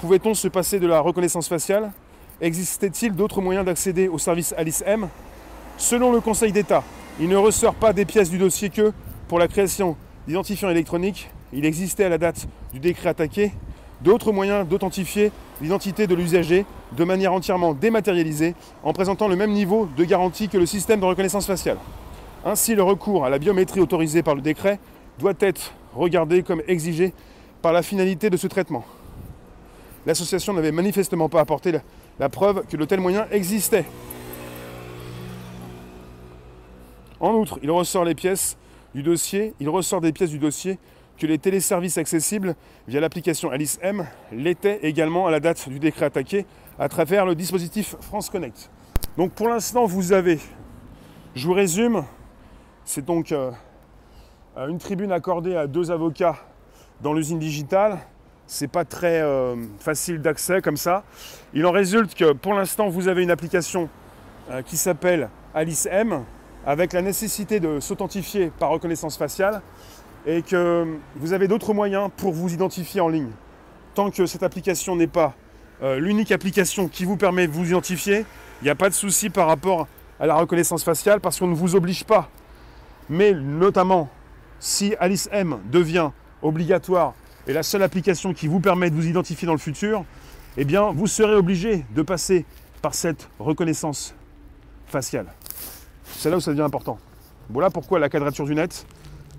Pouvait-on 0.06 0.36
se 0.36 0.48
passer 0.48 0.80
de 0.80 0.86
la 0.86 1.00
reconnaissance 1.00 1.48
faciale? 1.48 1.92
Existait-il 2.40 3.16
d'autres 3.16 3.42
moyens 3.42 3.66
d'accéder 3.66 4.08
au 4.08 4.20
service 4.20 4.54
Alice 4.56 4.84
M? 4.86 5.08
Selon 5.80 6.12
le 6.12 6.22
Conseil 6.22 6.52
d'État, 6.52 6.84
il 7.20 7.28
ne 7.28 7.36
ressort 7.36 7.74
pas 7.74 7.92
des 7.92 8.06
pièces 8.06 8.30
du 8.30 8.38
dossier 8.38 8.70
que, 8.70 8.94
pour 9.28 9.40
la 9.40 9.48
création 9.48 9.98
d'identifiants 10.28 10.70
électroniques, 10.70 11.32
il 11.54 11.66
existait 11.66 12.04
à 12.04 12.10
la 12.10 12.20
date 12.20 12.48
du 12.72 12.78
décret 12.78 13.10
attaqué 13.10 13.52
d'autres 14.02 14.32
moyens 14.32 14.68
d'authentifier 14.68 15.32
l'identité 15.60 16.06
de 16.06 16.14
l'usager 16.14 16.68
de 16.96 17.04
manière 17.04 17.34
entièrement 17.34 17.74
dématérialisée 17.74 18.54
en 18.84 18.94
présentant 18.94 19.28
le 19.28 19.36
même 19.36 19.54
niveau 19.54 19.90
de 19.98 20.04
garantie 20.04 20.50
que 20.50 20.60
le 20.60 20.68
système 20.68 21.00
de 21.00 21.06
reconnaissance 21.06 21.48
faciale. 21.48 21.80
Ainsi, 22.46 22.76
le 22.76 22.84
recours 22.84 23.26
à 23.26 23.32
la 23.32 23.40
biométrie 23.40 23.80
autorisée 23.80 24.22
par 24.22 24.36
le 24.36 24.42
décret 24.42 24.78
doit 25.18 25.34
être 25.40 25.74
regardé 25.96 26.44
comme 26.44 26.62
exigé 26.68 27.12
par 27.64 27.74
la 27.74 27.82
finalité 27.82 28.30
de 28.30 28.38
ce 28.38 28.46
traitement. 28.46 28.86
L'association 30.06 30.54
n'avait 30.54 30.72
manifestement 30.72 31.30
pas 31.30 31.42
apporté 31.42 31.74
la, 32.20 32.30
preuve 32.30 32.66
que 32.68 32.78
de 32.78 32.86
tels 32.86 33.00
moyens 33.00 33.26
existaient. 33.32 33.86
En 37.20 37.34
outre, 37.34 37.60
il 37.64 37.72
ressort 37.72 38.06
les 38.06 38.16
pièces 38.16 38.58
du 38.94 39.02
dossier, 39.02 39.54
il 39.60 39.70
ressort 39.70 40.02
des 40.02 40.12
pièces 40.12 40.30
du 40.30 40.40
dossier 40.40 40.78
que 41.18 41.26
les 41.26 41.38
téléservices 41.38 41.98
accessibles 41.98 42.56
via 42.88 43.00
l'application 43.00 43.50
Alice 43.50 43.80
M 43.82 44.06
l'étaient 44.32 44.80
également 44.84 45.28
à 45.28 45.32
la 45.32 45.40
date 45.40 45.70
du 45.70 45.80
décret 45.80 46.06
attaqué 46.06 46.46
à 46.78 46.90
travers 46.90 47.26
le 47.26 47.36
dispositif 47.36 47.96
France 48.02 48.30
Connect. 48.30 48.70
Donc 49.18 49.32
pour 49.32 49.48
l'instant, 49.48 49.86
vous 49.86 50.12
avez, 50.12 50.40
je 51.36 51.48
vous 51.48 51.54
résume, 51.54 52.04
c'est 52.84 53.06
donc 53.06 53.32
euh, 53.32 53.52
une 54.58 54.78
tribune 54.78 55.12
accordée 55.12 55.56
à 55.56 55.68
deux 55.68 55.90
avocats 55.90 56.38
dans 57.02 57.14
l'usine 57.14 57.40
digitale. 57.40 58.00
C'est 58.48 58.68
pas 58.68 58.86
très 58.86 59.22
euh, 59.22 59.56
facile 59.80 60.22
d'accès 60.22 60.62
comme 60.62 60.78
ça. 60.78 61.04
Il 61.54 61.66
en 61.66 61.72
résulte 61.72 62.14
que 62.14 62.32
pour 62.34 62.54
l'instant, 62.54 62.90
vous 62.90 63.08
avez 63.08 63.24
une 63.24 63.32
application 63.32 63.90
euh, 64.52 64.62
qui 64.62 64.78
s'appelle 64.78 65.30
Alice 65.54 65.88
M 65.90 66.24
avec 66.66 66.94
la 66.94 67.02
nécessité 67.02 67.60
de 67.60 67.80
s'authentifier 67.80 68.52
par 68.60 68.70
reconnaissance 68.70 69.18
faciale 69.18 69.62
et 70.28 70.42
que 70.42 70.86
vous 71.16 71.34
avez 71.34 71.48
d'autres 71.48 71.74
moyens 71.74 72.10
pour 72.18 72.34
vous 72.34 72.54
identifier 72.54 73.02
en 73.02 73.10
ligne. 73.10 73.32
Tant 73.96 74.12
que 74.12 74.26
cette 74.26 74.44
application 74.44 74.96
n'est 74.96 75.08
pas 75.08 75.34
euh, 75.82 76.00
l'unique 76.00 76.32
application 76.32 76.88
qui 76.88 77.06
vous 77.06 77.18
permet 77.18 77.48
de 77.48 77.52
vous 77.52 77.66
identifier, 77.66 78.26
il 78.62 78.66
n'y 78.66 78.70
a 78.70 78.76
pas 78.76 78.90
de 78.90 78.94
souci 78.94 79.30
par 79.30 79.48
rapport 79.48 79.88
à 80.20 80.28
la 80.28 80.36
reconnaissance 80.36 80.84
faciale 80.84 81.20
parce 81.20 81.40
qu'on 81.40 81.48
ne 81.48 81.56
vous 81.56 81.76
oblige 81.76 82.04
pas. 82.04 82.30
Mais 83.10 83.34
notamment, 83.34 84.10
si 84.60 84.96
Alice 85.00 85.30
M 85.32 85.58
devient 85.72 86.12
obligatoire 86.42 87.14
et 87.48 87.54
la 87.54 87.64
seule 87.64 87.84
application 87.84 88.34
qui 88.34 88.48
vous 88.48 88.60
permet 88.60 88.90
de 88.90 88.96
vous 88.96 89.08
identifier 89.08 89.46
dans 89.46 89.54
le 89.54 89.60
futur, 89.60 90.04
eh 90.58 90.66
bien, 90.66 90.92
vous 90.92 91.08
serez 91.08 91.36
obligé 91.36 91.86
de 91.96 92.02
passer 92.02 92.46
par 92.82 92.94
cette 92.94 93.30
reconnaissance 93.40 94.16
faciale. 94.88 95.28
C'est 96.06 96.30
là 96.30 96.38
où 96.38 96.40
ça 96.40 96.52
devient 96.52 96.62
important. 96.62 96.98
Voilà 97.50 97.70
pourquoi 97.70 98.00
la 98.00 98.10
quadrature 98.10 98.46
du 98.46 98.56
net 98.56 98.86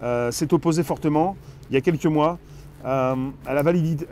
euh, 0.02 0.30
s'est 0.30 0.52
opposée 0.52 0.82
fortement, 0.82 1.36
il 1.70 1.74
y 1.74 1.76
a 1.76 1.80
quelques 1.80 2.06
mois, 2.06 2.38
euh, 2.84 3.14
à, 3.46 3.54
la 3.54 3.62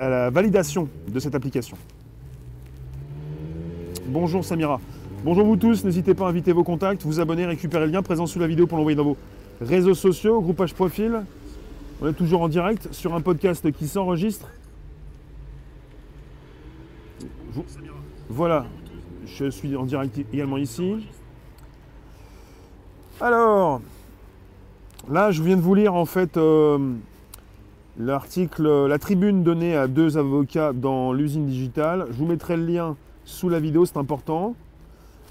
à 0.00 0.08
la 0.08 0.30
validation 0.30 0.88
de 1.06 1.20
cette 1.20 1.34
application. 1.34 1.76
Bonjour 4.06 4.44
Samira. 4.44 4.80
Bonjour 5.24 5.46
vous 5.46 5.56
tous, 5.56 5.84
n'hésitez 5.84 6.14
pas 6.14 6.26
à 6.26 6.28
inviter 6.28 6.52
vos 6.52 6.64
contacts, 6.64 7.02
vous 7.02 7.20
abonner, 7.20 7.46
récupérer 7.46 7.86
le 7.86 7.92
lien 7.92 8.02
présent 8.02 8.26
sous 8.26 8.38
la 8.38 8.46
vidéo 8.46 8.66
pour 8.66 8.76
l'envoyer 8.76 8.96
dans 8.96 9.04
vos 9.04 9.16
réseaux 9.60 9.94
sociaux, 9.94 10.40
groupage 10.40 10.74
profil. 10.74 11.22
On 12.04 12.08
est 12.08 12.12
toujours 12.12 12.42
en 12.42 12.48
direct 12.50 12.92
sur 12.92 13.14
un 13.14 13.22
podcast 13.22 13.72
qui 13.72 13.88
s'enregistre. 13.88 14.50
Voilà, 18.28 18.66
je 19.24 19.48
suis 19.48 19.74
en 19.74 19.86
direct 19.86 20.18
également 20.30 20.58
ici. 20.58 20.96
Alors, 23.22 23.80
là, 25.08 25.30
je 25.30 25.42
viens 25.42 25.56
de 25.56 25.62
vous 25.62 25.74
lire 25.74 25.94
en 25.94 26.04
fait 26.04 26.36
euh, 26.36 26.92
l'article, 27.98 28.86
la 28.86 28.98
tribune 28.98 29.42
donnée 29.42 29.74
à 29.74 29.86
deux 29.86 30.18
avocats 30.18 30.74
dans 30.74 31.14
l'usine 31.14 31.46
digitale. 31.46 32.08
Je 32.10 32.18
vous 32.18 32.26
mettrai 32.26 32.58
le 32.58 32.66
lien 32.66 32.96
sous 33.24 33.48
la 33.48 33.60
vidéo, 33.60 33.86
c'est 33.86 33.96
important. 33.96 34.54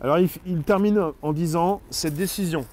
Alors, 0.01 0.17
il, 0.17 0.27
il 0.47 0.63
termine 0.63 0.99
en 1.21 1.33
disant 1.33 1.81
cette 1.91 2.15
décision 2.15 2.65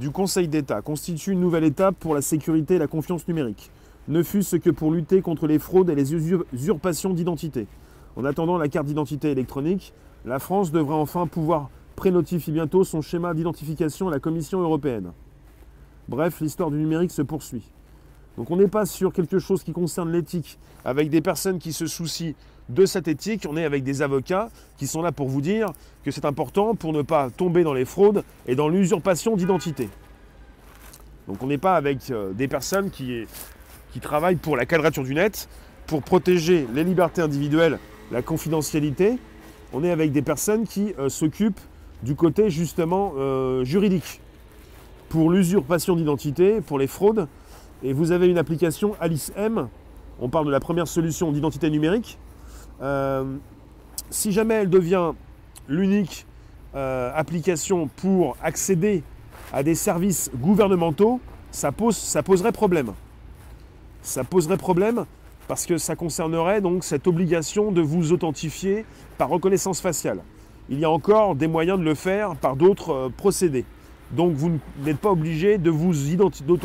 du 0.00 0.10
Conseil 0.10 0.48
d'État 0.48 0.80
constitue 0.80 1.32
une 1.32 1.40
nouvelle 1.40 1.62
étape 1.62 1.94
pour 2.00 2.14
la 2.14 2.22
sécurité 2.22 2.76
et 2.76 2.78
la 2.78 2.86
confiance 2.86 3.28
numérique, 3.28 3.70
ne 4.08 4.22
fût-ce 4.22 4.56
que 4.56 4.70
pour 4.70 4.90
lutter 4.90 5.20
contre 5.20 5.46
les 5.46 5.58
fraudes 5.58 5.90
et 5.90 5.94
les 5.94 6.14
usurpations 6.14 7.12
d'identité. 7.12 7.66
En 8.16 8.24
attendant 8.24 8.56
la 8.56 8.68
carte 8.68 8.86
d'identité 8.86 9.30
électronique, 9.30 9.92
la 10.24 10.38
France 10.38 10.72
devrait 10.72 10.94
enfin 10.94 11.26
pouvoir 11.26 11.68
pré-notifie 11.96 12.50
bientôt 12.50 12.82
son 12.82 13.02
schéma 13.02 13.34
d'identification 13.34 14.08
à 14.08 14.10
la 14.10 14.20
Commission 14.20 14.62
européenne. 14.62 15.12
Bref, 16.08 16.40
l'histoire 16.40 16.70
du 16.70 16.78
numérique 16.78 17.12
se 17.12 17.20
poursuit. 17.20 17.70
Donc 18.40 18.50
on 18.50 18.56
n'est 18.56 18.68
pas 18.68 18.86
sur 18.86 19.12
quelque 19.12 19.38
chose 19.38 19.62
qui 19.62 19.72
concerne 19.72 20.10
l'éthique, 20.10 20.58
avec 20.86 21.10
des 21.10 21.20
personnes 21.20 21.58
qui 21.58 21.74
se 21.74 21.86
soucient 21.86 22.32
de 22.70 22.86
cette 22.86 23.06
éthique, 23.06 23.46
on 23.46 23.54
est 23.54 23.66
avec 23.66 23.84
des 23.84 24.00
avocats 24.00 24.48
qui 24.78 24.86
sont 24.86 25.02
là 25.02 25.12
pour 25.12 25.28
vous 25.28 25.42
dire 25.42 25.74
que 26.06 26.10
c'est 26.10 26.24
important 26.24 26.74
pour 26.74 26.94
ne 26.94 27.02
pas 27.02 27.28
tomber 27.28 27.64
dans 27.64 27.74
les 27.74 27.84
fraudes 27.84 28.24
et 28.46 28.54
dans 28.54 28.70
l'usurpation 28.70 29.36
d'identité. 29.36 29.90
Donc 31.28 31.42
on 31.42 31.48
n'est 31.48 31.58
pas 31.58 31.76
avec 31.76 32.10
euh, 32.10 32.32
des 32.32 32.48
personnes 32.48 32.88
qui, 32.88 33.26
travaillent 34.00 34.36
pour 34.36 34.56
la 34.56 34.64
quadrature 34.64 35.04
du 35.04 35.14
net, 35.14 35.46
pour 35.86 36.00
protéger 36.00 36.66
les 36.72 36.82
libertés 36.82 37.20
individuelles, 37.20 37.78
la 38.10 38.22
confidentialité. 38.22 39.18
On 39.74 39.84
est 39.84 39.90
avec 39.90 40.12
des 40.12 40.22
personnes 40.22 40.66
qui 40.66 40.94
euh, 40.98 41.10
s'occupent 41.10 41.60
du 42.02 42.14
côté 42.14 42.48
justement 42.48 43.12
euh, 43.18 43.64
juridique. 43.64 44.22
Pour 45.10 45.28
l'usurpation 45.28 45.94
d'identité, 45.94 46.62
pour 46.62 46.78
les 46.78 46.86
fraudes, 46.86 47.28
et 47.82 47.92
vous 47.92 48.12
avez 48.12 48.26
une 48.26 48.38
application 48.38 48.94
Alice 49.00 49.32
M, 49.36 49.68
on 50.20 50.28
parle 50.28 50.46
de 50.46 50.50
la 50.50 50.60
première 50.60 50.88
solution 50.88 51.32
d'identité 51.32 51.70
numérique. 51.70 52.18
Euh, 52.82 53.36
si 54.10 54.32
jamais 54.32 54.54
elle 54.54 54.70
devient 54.70 55.12
l'unique 55.68 56.26
euh, 56.74 57.10
application 57.14 57.88
pour 57.88 58.36
accéder 58.42 59.02
à 59.52 59.62
des 59.62 59.74
services 59.74 60.30
gouvernementaux, 60.36 61.20
ça, 61.50 61.72
pose, 61.72 61.96
ça 61.96 62.22
poserait 62.22 62.52
problème. 62.52 62.92
Ça 64.02 64.24
poserait 64.24 64.56
problème 64.56 65.06
parce 65.48 65.66
que 65.66 65.78
ça 65.78 65.96
concernerait 65.96 66.60
donc 66.60 66.84
cette 66.84 67.06
obligation 67.06 67.72
de 67.72 67.80
vous 67.80 68.12
authentifier 68.12 68.84
par 69.18 69.28
reconnaissance 69.28 69.80
faciale 69.80 70.20
il 70.70 70.78
y 70.78 70.84
a 70.84 70.90
encore 70.90 71.34
des 71.34 71.48
moyens 71.48 71.78
de 71.78 71.84
le 71.84 71.94
faire 71.94 72.36
par 72.36 72.56
d'autres 72.56 72.90
euh, 72.90 73.08
procédés. 73.14 73.64
Donc 74.12 74.32
vous 74.32 74.58
n'êtes 74.84 74.98
pas 74.98 75.10
obligé 75.10 75.58
de 75.58 75.70
vous 75.70 75.94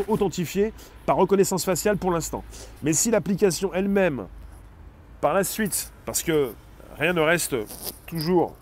authentifier 0.07 0.74
par 1.05 1.17
reconnaissance 1.17 1.65
faciale 1.65 1.97
pour 1.97 2.12
l'instant. 2.12 2.43
Mais 2.83 2.93
si 2.93 3.12
l'application 3.12 3.74
elle-même, 3.74 4.27
par 5.21 5.33
la 5.33 5.43
suite, 5.43 5.91
parce 6.05 6.24
que 6.24 6.51
rien 6.97 7.13
ne 7.13 7.21
reste 7.21 7.55
toujours 8.05 8.55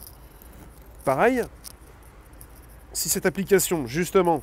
pareil, 1.04 1.44
si 2.94 3.10
cette 3.10 3.26
application 3.26 3.88
justement 3.88 4.42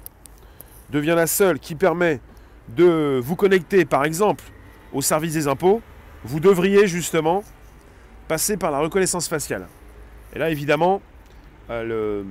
devient 0.90 1.14
la 1.16 1.26
seule 1.26 1.58
qui 1.58 1.74
permet 1.74 2.20
de 2.68 3.20
vous 3.22 3.36
connecter 3.36 3.84
par 3.84 4.04
exemple 4.04 4.44
au 4.92 5.02
service 5.02 5.34
des 5.34 5.48
impôts, 5.48 5.82
vous 6.24 6.40
devriez 6.40 6.86
justement 6.86 7.42
passer 8.28 8.56
par 8.56 8.70
la 8.70 8.78
reconnaissance 8.78 9.28
faciale. 9.28 9.66
Et 10.34 10.38
là, 10.38 10.50
évidemment, 10.50 11.00
euh, 11.70 12.22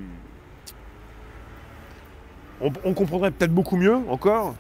on, 2.62 2.94
comprendrait 2.94 3.32
peut-être 3.32 3.54
beaucoup 3.54 3.78
mieux 3.78 3.96
encore 3.96 4.56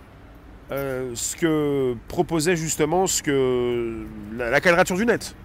euh, 0.71 1.11
ce 1.15 1.35
que 1.35 1.95
proposait 2.07 2.55
justement 2.55 3.07
ce 3.07 3.23
que 3.23 4.05
la, 4.37 4.61
quadrature 4.61 4.95
du 4.95 5.05
net. 5.05 5.35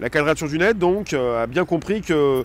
La 0.00 0.10
quadrature 0.10 0.48
du 0.48 0.58
net, 0.58 0.78
donc, 0.78 1.12
euh, 1.12 1.42
a 1.42 1.46
bien 1.46 1.64
compris 1.64 2.00
que 2.00 2.42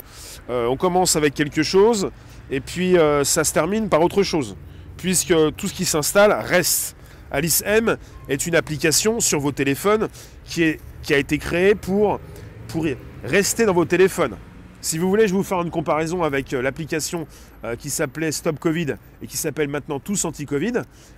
on 0.50 0.78
commence 0.78 1.16
avec 1.16 1.34
quelque 1.34 1.64
chose 1.64 2.12
et 2.52 2.60
puis 2.60 2.96
ça 3.24 3.44
se 3.44 3.54
termine 3.54 3.90
par 3.90 4.02
autre 4.02 4.22
chose, 4.22 4.56
puisque 4.98 5.34
tout 5.58 5.68
ce 5.68 5.74
qui 5.74 5.86
s'installe 5.86 6.32
reste. 6.32 6.96
Alice 7.32 7.64
M 7.66 7.98
est 8.30 8.46
une 8.46 8.56
application 8.56 9.20
sur 9.20 9.40
vos 9.40 9.52
téléphones 9.52 10.08
qui, 10.46 10.64
est, 10.64 10.80
qui 11.02 11.14
a 11.14 11.18
été 11.18 11.40
créée 11.40 11.74
pour, 11.74 12.20
pour 12.68 12.86
rester 13.24 13.66
dans 13.66 13.74
vos 13.74 13.86
téléphones. 13.86 14.38
Si 14.86 15.00
vous 15.00 15.10
voulez, 15.10 15.28
je 15.28 15.34
vais 15.34 15.40
vous 15.40 15.44
faire 15.44 15.64
une 15.64 15.72
comparaison 15.72 16.22
avec 16.22 16.54
euh, 16.54 16.62
l'application 16.62 17.26
euh, 17.64 17.76
qui 17.76 17.90
s'appelait 17.90 18.32
Stop 18.32 18.60
Covid 18.60 18.98
et 19.20 19.26
qui 19.26 19.36
s'appelle 19.36 19.68
maintenant 19.68 20.00
Tous 20.00 20.26
Anti-Covid. 20.26 20.74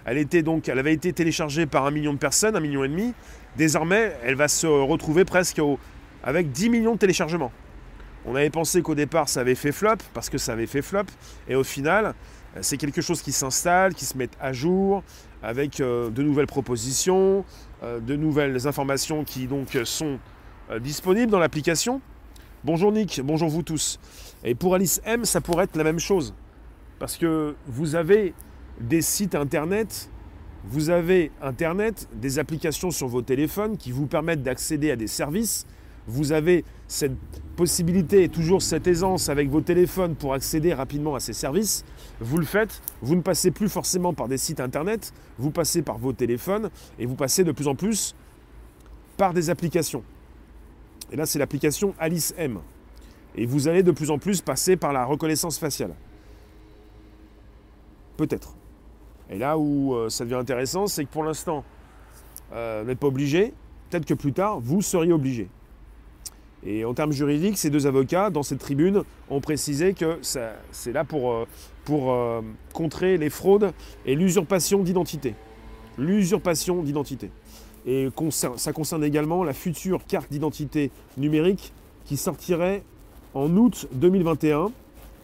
Elle, 0.05 0.17
était 0.17 0.41
donc, 0.41 0.69
elle 0.69 0.79
avait 0.79 0.93
été 0.93 1.11
téléchargée 1.11 1.65
par 1.65 1.85
un 1.85 1.91
million 1.91 2.13
de 2.13 2.17
personnes, 2.17 2.55
un 2.55 2.61
million 2.61 2.85
et 2.85 2.87
demi. 2.87 3.13
Désormais, 3.57 4.15
elle 4.23 4.35
va 4.35 4.47
se 4.47 4.67
retrouver 4.67 5.25
presque 5.25 5.59
avec 6.23 6.53
10 6.53 6.69
millions 6.69 6.93
de 6.93 6.99
téléchargements. 6.99 7.51
On 8.25 8.35
avait 8.35 8.49
pensé 8.49 8.81
qu'au 8.81 8.95
départ, 8.95 9.27
ça 9.27 9.41
avait 9.41 9.53
fait 9.53 9.73
flop, 9.73 9.97
parce 10.13 10.29
que 10.29 10.37
ça 10.37 10.53
avait 10.53 10.65
fait 10.65 10.81
flop. 10.81 11.03
Et 11.49 11.55
au 11.55 11.65
final, 11.65 12.05
euh, 12.55 12.59
c'est 12.61 12.77
quelque 12.77 13.01
chose 13.01 13.21
qui 13.21 13.33
s'installe, 13.33 13.95
qui 13.95 14.05
se 14.05 14.17
met 14.17 14.29
à 14.39 14.53
jour, 14.53 15.03
avec 15.43 15.79
de 15.79 16.23
nouvelles 16.23 16.47
propositions, 16.47 17.43
de 17.83 18.15
nouvelles 18.15 18.65
informations 18.65 19.25
qui 19.25 19.45
donc 19.45 19.77
sont 19.83 20.19
disponibles 20.79 21.29
dans 21.29 21.37
l'application. 21.37 22.01
Bonjour 22.67 22.91
Nick, 22.91 23.21
bonjour 23.23 23.47
vous 23.47 23.63
tous. 23.63 23.97
Et 24.43 24.53
pour 24.53 24.75
Alice 24.75 24.99
M, 25.05 25.23
ça 25.23 25.39
pourrait 25.39 25.63
être 25.63 25.77
la 25.77 25.85
même 25.85 26.01
chose. 26.01 26.33
Parce 26.99 27.15
que 27.15 27.55
vous 27.65 27.95
avez 27.95 28.33
des 28.81 29.01
sites 29.01 29.35
internet, 29.35 30.09
vous 30.65 30.89
avez 30.89 31.31
internet, 31.41 32.09
des 32.13 32.39
applications 32.39 32.91
sur 32.91 33.07
vos 33.07 33.21
téléphones 33.21 33.77
qui 33.77 33.93
vous 33.93 34.05
permettent 34.05 34.43
d'accéder 34.43 34.91
à 34.91 34.97
des 34.97 35.07
services. 35.07 35.65
Vous 36.07 36.33
avez 36.33 36.65
cette 36.89 37.15
possibilité 37.55 38.23
et 38.23 38.27
toujours 38.27 38.61
cette 38.61 38.85
aisance 38.85 39.29
avec 39.29 39.47
vos 39.47 39.61
téléphones 39.61 40.15
pour 40.15 40.33
accéder 40.33 40.73
rapidement 40.73 41.15
à 41.15 41.21
ces 41.21 41.31
services. 41.31 41.85
Vous 42.19 42.37
le 42.37 42.45
faites, 42.45 42.81
vous 43.01 43.15
ne 43.15 43.21
passez 43.21 43.51
plus 43.51 43.69
forcément 43.69 44.13
par 44.13 44.27
des 44.27 44.37
sites 44.37 44.59
internet, 44.59 45.13
vous 45.37 45.51
passez 45.51 45.83
par 45.83 45.97
vos 45.99 46.11
téléphones 46.11 46.69
et 46.99 47.05
vous 47.05 47.15
passez 47.15 47.45
de 47.45 47.53
plus 47.53 47.69
en 47.69 47.75
plus 47.75 48.13
par 49.15 49.33
des 49.33 49.49
applications. 49.49 50.03
Et 51.11 51.15
là, 51.15 51.25
c'est 51.25 51.39
l'application 51.39 51.93
Alice 51.99 52.33
M. 52.37 52.59
Et 53.35 53.45
vous 53.45 53.67
allez 53.67 53.83
de 53.83 53.91
plus 53.91 54.11
en 54.11 54.17
plus 54.17 54.41
passer 54.41 54.75
par 54.75 54.93
la 54.93 55.05
reconnaissance 55.05 55.57
faciale. 55.57 55.93
Peut-être. 58.17 58.55
Et 59.29 59.37
là 59.37 59.57
où 59.57 59.93
euh, 59.93 60.09
ça 60.09 60.23
devient 60.23 60.35
intéressant, 60.35 60.87
c'est 60.87 61.05
que 61.05 61.11
pour 61.11 61.23
l'instant, 61.23 61.63
euh, 62.53 62.79
vous 62.81 62.89
n'êtes 62.89 62.99
pas 62.99 63.07
obligé. 63.07 63.53
Peut-être 63.89 64.05
que 64.05 64.13
plus 64.13 64.33
tard, 64.33 64.59
vous 64.59 64.81
seriez 64.81 65.13
obligé. 65.13 65.49
Et 66.65 66.83
en 66.83 66.93
termes 66.93 67.11
juridiques, 67.11 67.57
ces 67.57 67.69
deux 67.69 67.85
avocats, 67.85 68.29
dans 68.29 68.43
cette 68.43 68.59
tribune, 68.59 69.03
ont 69.29 69.39
précisé 69.39 69.93
que 69.93 70.19
c'est 70.21 70.91
là 70.91 71.03
pour, 71.03 71.31
euh, 71.31 71.45
pour 71.85 72.13
contrer 72.73 73.17
les 73.17 73.29
fraudes 73.29 73.71
et 74.05 74.15
l'usurpation 74.15 74.81
d'identité. 74.81 75.35
L'usurpation 75.97 76.81
d'identité. 76.81 77.29
Et 77.87 78.09
ça 78.31 78.73
concerne 78.73 79.03
également 79.05 79.45
la 79.45 79.53
future 79.53 80.05
carte 80.05 80.29
d'identité 80.29 80.91
numérique 81.17 81.71
qui 82.03 82.17
sortirait 82.17 82.83
en 83.33 83.55
août 83.55 83.87
2021 83.93 84.71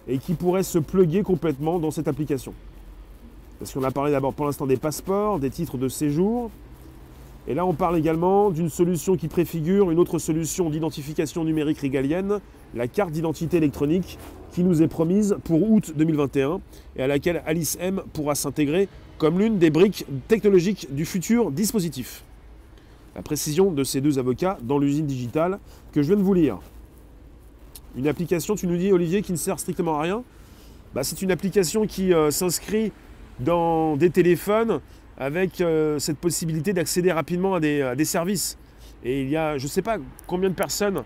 et 0.08 0.18
qui 0.18 0.34
pourrait 0.34 0.64
se 0.64 0.80
pluguer 0.80 1.24
complètement 1.24 1.78
dans 1.78 1.92
cette 1.92 2.08
application. 2.08 2.54
Parce 3.60 3.74
qu'on 3.74 3.84
a 3.84 3.92
parlé 3.92 4.14
d'abord 4.14 4.34
pour 4.34 4.46
l'instant 4.46 4.66
des 4.66 4.78
passeports, 4.78 5.40
des 5.40 5.50
titres 5.50 5.78
de 5.78 5.90
séjour. 5.90 6.52
Et 7.50 7.54
là, 7.54 7.66
on 7.66 7.74
parle 7.74 7.98
également 7.98 8.50
d'une 8.50 8.70
solution 8.70 9.18
qui 9.18 9.28
préfigure 9.28 9.92
une 9.92 10.00
autre 10.00 10.18
solution 10.18 10.70
d'identification 10.70 11.44
numérique 11.44 11.80
régalienne, 11.80 12.40
la 12.74 12.88
carte 12.88 13.12
d'identité 13.12 13.58
électronique, 13.58 14.18
qui 14.54 14.64
nous 14.64 14.82
est 14.82 14.88
promise 14.88 15.36
pour 15.44 15.70
août 15.70 15.92
2021 15.98 16.62
et 16.96 17.04
à 17.04 17.08
laquelle 17.08 17.44
Alice 17.46 17.78
M 17.82 18.02
pourra 18.14 18.36
s'intégrer 18.36 18.88
comme 19.18 19.40
l'une 19.40 19.58
des 19.58 19.70
briques 19.70 20.06
technologiques 20.30 20.88
du 20.96 21.06
futur 21.06 21.52
dispositif 21.52 22.24
la 23.16 23.22
précision 23.22 23.72
de 23.72 23.84
ces 23.84 24.02
deux 24.02 24.20
avocats 24.20 24.58
dans 24.62 24.78
l'usine 24.78 25.06
digitale 25.06 25.60
que 25.92 26.02
je 26.02 26.08
viens 26.08 26.18
de 26.18 26.24
vous 26.24 26.34
lire. 26.34 26.60
Une 27.96 28.08
application, 28.08 28.56
tu 28.56 28.66
nous 28.68 28.78
dis 28.78 28.92
Olivier, 28.92 29.22
qui 29.22 29.32
ne 29.32 29.38
sert 29.38 29.60
strictement 29.60 30.00
à 30.00 30.02
rien 30.02 30.24
bah, 30.94 31.04
C'est 31.04 31.22
une 31.22 31.32
application 31.32 31.86
qui 31.86 32.14
euh, 32.14 32.32
s'inscrit 32.32 32.92
dans 33.40 33.96
des 33.98 34.10
téléphones 34.10 34.80
avec 35.18 35.62
euh, 35.62 36.00
cette 36.00 36.18
possibilité 36.18 36.74
d'accéder 36.74 37.12
rapidement 37.12 37.56
à 37.56 37.60
des, 37.60 38.06
services. 38.06 38.58
Et 39.04 39.22
il 39.22 39.30
y 39.30 39.38
a, 39.38 39.58
je 39.58 39.66
ne 39.66 39.70
sais 39.70 39.82
pas 39.82 39.98
combien 40.26 40.50
de 40.50 40.56
personnes, 40.56 41.04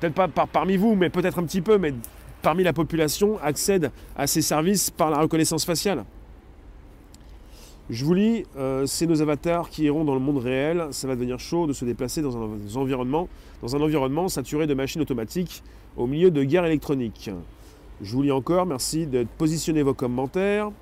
peut-être 0.00 0.14
pas 0.14 0.46
parmi 0.46 0.76
vous, 0.76 0.94
mais 0.94 1.10
peut-être 1.10 1.38
un 1.38 1.44
petit 1.44 1.60
peu, 1.60 1.76
mais 1.76 1.92
parmi 2.40 2.62
la 2.62 2.72
population, 2.72 3.38
accèdent 3.42 3.90
à 4.16 4.26
ces 4.26 4.40
services 4.40 4.90
par 4.90 5.10
la 5.10 5.18
reconnaissance 5.18 5.64
faciale. 5.64 6.04
Je 7.88 8.04
vous 8.04 8.14
lis, 8.14 8.44
euh, 8.56 8.84
c'est 8.86 9.06
nos 9.06 9.22
avatars 9.22 9.70
qui 9.70 9.84
iront 9.84 10.04
dans 10.04 10.14
le 10.14 10.20
monde 10.20 10.38
réel. 10.38 10.88
Ça 10.90 11.06
va 11.06 11.14
devenir 11.14 11.38
chaud 11.38 11.68
de 11.68 11.72
se 11.72 11.84
déplacer 11.84 12.20
dans 12.20 12.36
un 12.36 12.50
environnement, 12.74 13.28
dans 13.62 13.76
un 13.76 13.80
environnement 13.80 14.28
saturé 14.28 14.66
de 14.66 14.74
machines 14.74 15.00
automatiques 15.00 15.62
au 15.96 16.08
milieu 16.08 16.32
de 16.32 16.42
guerres 16.42 16.64
électroniques. 16.64 17.30
Je 18.02 18.12
vous 18.12 18.22
lis 18.22 18.32
encore, 18.32 18.66
merci 18.66 19.06
de 19.06 19.24
positionner 19.38 19.84
vos 19.84 19.94
commentaires. 19.94 20.72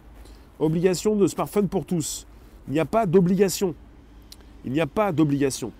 Obligation 0.58 1.14
de 1.14 1.26
smartphone 1.26 1.68
pour 1.68 1.84
tous. 1.84 2.26
Il 2.68 2.72
n'y 2.72 2.80
a 2.80 2.86
pas 2.86 3.04
d'obligation. 3.04 3.74
Il 4.64 4.72
n'y 4.72 4.80
a 4.80 4.86
pas 4.86 5.12
d'obligation. 5.12 5.72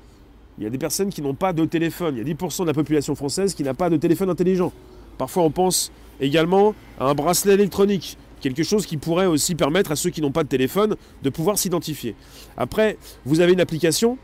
Il 0.58 0.64
y 0.64 0.66
a 0.66 0.70
des 0.70 0.78
personnes 0.78 1.08
qui 1.08 1.22
n'ont 1.22 1.34
pas 1.34 1.54
de 1.54 1.64
téléphone. 1.64 2.16
Il 2.16 2.28
y 2.28 2.30
a 2.30 2.34
10% 2.34 2.62
de 2.62 2.66
la 2.66 2.74
population 2.74 3.14
française 3.14 3.54
qui 3.54 3.62
n'a 3.62 3.72
pas 3.72 3.88
de 3.88 3.96
téléphone 3.96 4.28
intelligent. 4.28 4.72
Parfois, 5.16 5.44
on 5.44 5.50
pense 5.50 5.90
également 6.20 6.74
à 7.00 7.06
un 7.06 7.14
bracelet 7.14 7.54
électronique 7.54 8.18
quelque 8.44 8.62
chose 8.62 8.84
qui 8.84 8.98
pourrait 8.98 9.26
aussi 9.26 9.54
permettre 9.54 9.90
à 9.90 9.96
ceux 9.96 10.10
qui 10.10 10.20
n'ont 10.20 10.30
pas 10.30 10.44
de 10.44 10.48
téléphone 10.48 10.96
de 11.22 11.30
pouvoir 11.30 11.58
s'identifier. 11.58 12.14
Après, 12.58 12.98
vous 13.24 13.40
avez 13.40 13.54
une 13.54 13.60
application 13.60 14.18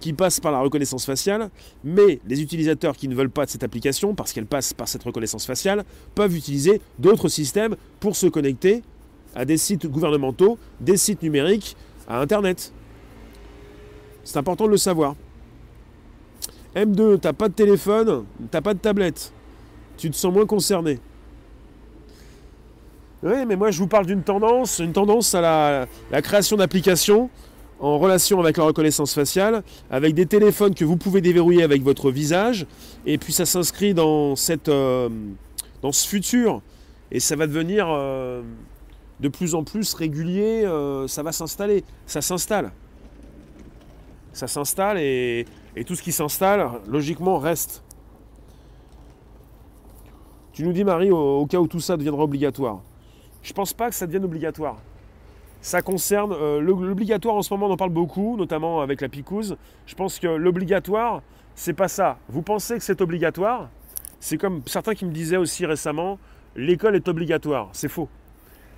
qui 0.00 0.14
passe 0.14 0.40
par 0.40 0.50
la 0.50 0.60
reconnaissance 0.60 1.04
faciale, 1.04 1.50
mais 1.84 2.20
les 2.26 2.40
utilisateurs 2.40 2.96
qui 2.96 3.06
ne 3.06 3.14
veulent 3.14 3.30
pas 3.30 3.44
de 3.44 3.50
cette 3.50 3.64
application, 3.64 4.14
parce 4.14 4.32
qu'elle 4.32 4.46
passe 4.46 4.72
par 4.72 4.88
cette 4.88 5.02
reconnaissance 5.02 5.44
faciale, 5.44 5.84
peuvent 6.14 6.34
utiliser 6.34 6.80
d'autres 6.98 7.28
systèmes 7.28 7.76
pour 8.00 8.16
se 8.16 8.26
connecter 8.26 8.82
à 9.34 9.44
des 9.44 9.58
sites 9.58 9.86
gouvernementaux, 9.86 10.58
des 10.80 10.96
sites 10.96 11.22
numériques, 11.22 11.76
à 12.08 12.20
Internet. 12.20 12.72
C'est 14.24 14.38
important 14.38 14.64
de 14.66 14.70
le 14.70 14.78
savoir. 14.78 15.16
M2, 16.74 17.20
t'as 17.20 17.32
pas 17.34 17.48
de 17.48 17.54
téléphone, 17.54 18.24
t'as 18.50 18.62
pas 18.62 18.72
de 18.72 18.78
tablette. 18.78 19.32
Tu 19.98 20.10
te 20.10 20.16
sens 20.16 20.32
moins 20.32 20.46
concerné. 20.46 20.98
Oui, 23.26 23.44
mais 23.44 23.56
moi 23.56 23.72
je 23.72 23.78
vous 23.80 23.88
parle 23.88 24.06
d'une 24.06 24.22
tendance, 24.22 24.78
une 24.78 24.92
tendance 24.92 25.34
à 25.34 25.40
la, 26.12 26.22
création 26.22 26.56
d'applications 26.56 27.28
en 27.80 27.98
relation 27.98 28.38
avec 28.38 28.56
la 28.56 28.62
reconnaissance 28.62 29.14
faciale, 29.14 29.64
avec 29.90 30.14
des 30.14 30.26
téléphones 30.26 30.76
que 30.76 30.84
vous 30.84 30.96
pouvez 30.96 31.20
déverrouiller 31.20 31.64
avec 31.64 31.82
votre 31.82 32.12
visage, 32.12 32.66
et 33.04 33.18
puis 33.18 33.32
ça 33.32 33.44
s'inscrit 33.44 33.94
dans, 33.94 34.36
cette, 34.36 34.68
euh, 34.68 35.08
dans 35.82 35.90
ce 35.90 36.06
futur, 36.06 36.62
et 37.10 37.18
ça 37.18 37.34
va 37.34 37.48
devenir 37.48 37.88
euh, 37.90 38.42
de 39.18 39.28
plus 39.28 39.56
en 39.56 39.64
plus 39.64 39.92
régulier, 39.94 40.64
euh, 40.64 41.08
ça 41.08 41.24
va 41.24 41.32
s'installer, 41.32 41.82
ça 42.06 42.22
s'installe. 42.22 42.70
Ça 44.32 44.46
s'installe 44.46 44.98
et, 44.98 45.46
tout 45.84 45.96
ce 45.96 46.02
qui 46.02 46.12
s'installe, 46.12 46.70
logiquement, 46.86 47.38
reste. 47.38 47.82
Tu 50.52 50.62
nous 50.62 50.72
dis, 50.72 50.84
Marie, 50.84 51.10
au 51.10 51.44
cas 51.46 51.58
où 51.58 51.66
tout 51.66 51.80
ça 51.80 51.96
deviendra 51.96 52.22
obligatoire. 52.22 52.80
Je 53.46 53.52
ne 53.52 53.54
pense 53.54 53.72
pas 53.72 53.88
que 53.88 53.94
ça 53.94 54.06
devienne 54.06 54.24
obligatoire. 54.24 54.78
Ça 55.60 55.80
concerne 55.80 56.32
euh, 56.32 56.60
l'obligatoire 56.60 57.36
en 57.36 57.42
ce 57.42 57.54
moment, 57.54 57.66
on 57.66 57.70
en 57.70 57.76
parle 57.76 57.90
beaucoup, 57.90 58.36
notamment 58.36 58.80
avec 58.80 59.00
la 59.00 59.08
picouse. 59.08 59.56
Je 59.86 59.94
pense 59.94 60.18
que 60.18 60.26
l'obligatoire, 60.26 61.22
c'est 61.54 61.72
pas 61.72 61.86
ça. 61.86 62.18
Vous 62.28 62.42
pensez 62.42 62.74
que 62.74 62.82
c'est 62.82 63.00
obligatoire? 63.00 63.70
C'est 64.18 64.36
comme 64.36 64.62
certains 64.66 64.94
qui 64.94 65.04
me 65.04 65.12
disaient 65.12 65.36
aussi 65.36 65.64
récemment, 65.64 66.18
l'école 66.56 66.96
est 66.96 67.06
obligatoire. 67.06 67.68
C'est 67.72 67.88
faux. 67.88 68.08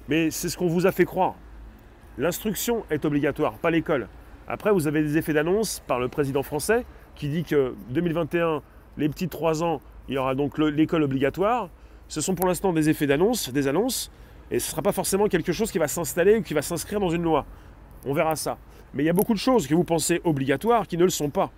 Mais 0.07 0.31
c'est 0.31 0.51
ce 0.51 0.59
qu'on 0.59 0.69
vous 0.69 0.87
a 0.87 0.93
fait 0.93 1.07
croire. 1.07 1.37
L'instruction 2.19 2.85
est 2.91 3.07
obligatoire, 3.07 3.55
pas 3.55 3.71
l'école. 3.71 4.07
Après, 4.49 4.71
vous 4.71 4.87
avez 4.87 5.01
des 5.03 5.17
effets 5.17 5.33
d'annonce 5.33 5.83
par 5.87 5.99
le 5.99 6.09
président 6.09 6.43
français 6.43 6.85
qui 7.15 7.31
dit 7.31 7.45
que 7.45 7.75
2021, 7.89 8.61
les 8.99 9.09
petits 9.09 9.31
3 9.31 9.65
ans, 9.65 9.81
il 10.11 10.17
y 10.17 10.19
aura 10.19 10.35
donc 10.35 10.59
l'école 10.59 11.05
obligatoire. 11.05 11.71
Ce 12.09 12.21
sont 12.21 12.35
pour 12.35 12.47
l'instant 12.47 12.75
des 12.75 12.91
effets 12.91 13.07
d'annonce, 13.07 13.51
des 13.51 13.67
annonces. 13.67 14.11
Et 14.51 14.59
ce 14.59 14.67
ne 14.67 14.71
sera 14.71 14.83
pas 14.83 14.93
forcément 14.93 15.27
quelque 15.27 15.53
chose 15.53 15.71
qui 15.71 15.79
va 15.79 15.89
s'installer 15.89 16.39
ou 16.39 16.43
qui 16.43 16.55
va 16.55 16.63
s'inscrire 16.63 17.01
dans 17.01 17.11
une 17.11 17.23
loi. 17.23 17.45
On 18.05 18.15
verra 18.15 18.37
ça. 18.37 18.59
Mais 18.95 19.03
il 19.03 19.07
y 19.07 19.11
a 19.11 19.15
beaucoup 19.15 19.35
de 19.35 19.39
choses 19.39 19.67
que 19.67 19.75
vous 19.75 19.85
pensez 19.85 20.21
obligatoires 20.25 20.87
qui 20.87 20.97
ne 20.97 21.05
le 21.05 21.11
sont 21.11 21.31
pas. 21.31 21.51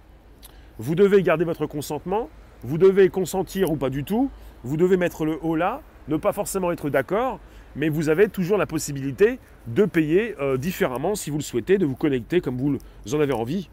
Vous 0.79 0.95
devez 0.95 1.23
garder 1.23 1.45
votre 1.45 1.67
consentement, 1.67 2.29
vous 2.63 2.79
devez 2.79 3.09
consentir 3.09 3.71
ou 3.71 3.77
pas 3.77 3.91
du 3.91 4.03
tout, 4.03 4.31
vous 4.65 4.77
devez 4.77 4.97
mettre 4.97 5.25
le 5.25 5.39
haut 5.43 5.55
là, 5.55 5.83
ne 6.09 6.17
pas 6.17 6.33
forcément 6.33 6.73
être 6.73 6.91
d'accord, 6.91 7.39
mais 7.77 7.89
vous 7.89 8.09
avez 8.09 8.29
toujours 8.29 8.59
la 8.59 8.67
possibilité 8.67 9.39
de 9.67 9.85
payer 9.85 10.35
euh, 10.41 10.57
différemment 10.57 11.15
si 11.15 11.31
vous 11.31 11.39
le 11.39 11.43
souhaitez, 11.43 11.79
de 11.79 11.87
vous 11.87 11.95
connecter 11.95 12.41
comme 12.41 12.57
vous 12.57 12.79
en 13.15 13.21
avez 13.21 13.33
envie. 13.33 13.69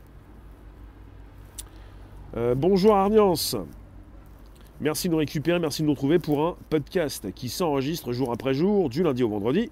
Euh, 2.35 2.53
bonjour 2.55 2.95
Arniance. 2.95 3.55
Merci 4.79 5.07
de 5.07 5.13
nous 5.13 5.17
récupérer, 5.17 5.57
merci 5.57 5.81
de 5.81 5.87
nous 5.87 5.93
retrouver 5.93 6.19
pour 6.19 6.45
un 6.45 6.55
podcast 6.69 7.33
qui 7.33 7.49
s'enregistre 7.49 8.13
jour 8.13 8.31
après 8.31 8.53
jour, 8.53 8.89
du 8.89 9.01
lundi 9.01 9.23
au 9.23 9.29
vendredi. 9.29 9.71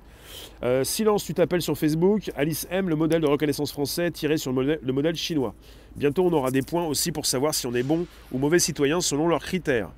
Euh, 0.63 0.83
silence, 0.83 1.23
tu 1.23 1.35
t'appelles 1.35 1.61
sur 1.61 1.77
Facebook. 1.77 2.31
Alice 2.35 2.65
M, 2.71 2.89
le 2.89 2.95
modèle 2.95 3.21
de 3.21 3.27
reconnaissance 3.27 3.71
français 3.71 4.09
tiré 4.09 4.37
sur 4.37 4.51
le 4.51 4.91
modèle, 4.91 5.15
chinois. 5.15 5.53
Bientôt, 5.95 6.25
on 6.25 6.33
aura 6.33 6.49
des 6.49 6.63
points 6.63 6.87
aussi 6.87 7.11
pour 7.11 7.27
savoir 7.27 7.53
si 7.53 7.67
on 7.67 7.75
est 7.75 7.83
bon 7.83 8.07
ou 8.31 8.39
mauvais 8.39 8.57
citoyen 8.57 8.99
selon 8.99 9.27
leurs 9.27 9.43
critères. 9.43 9.91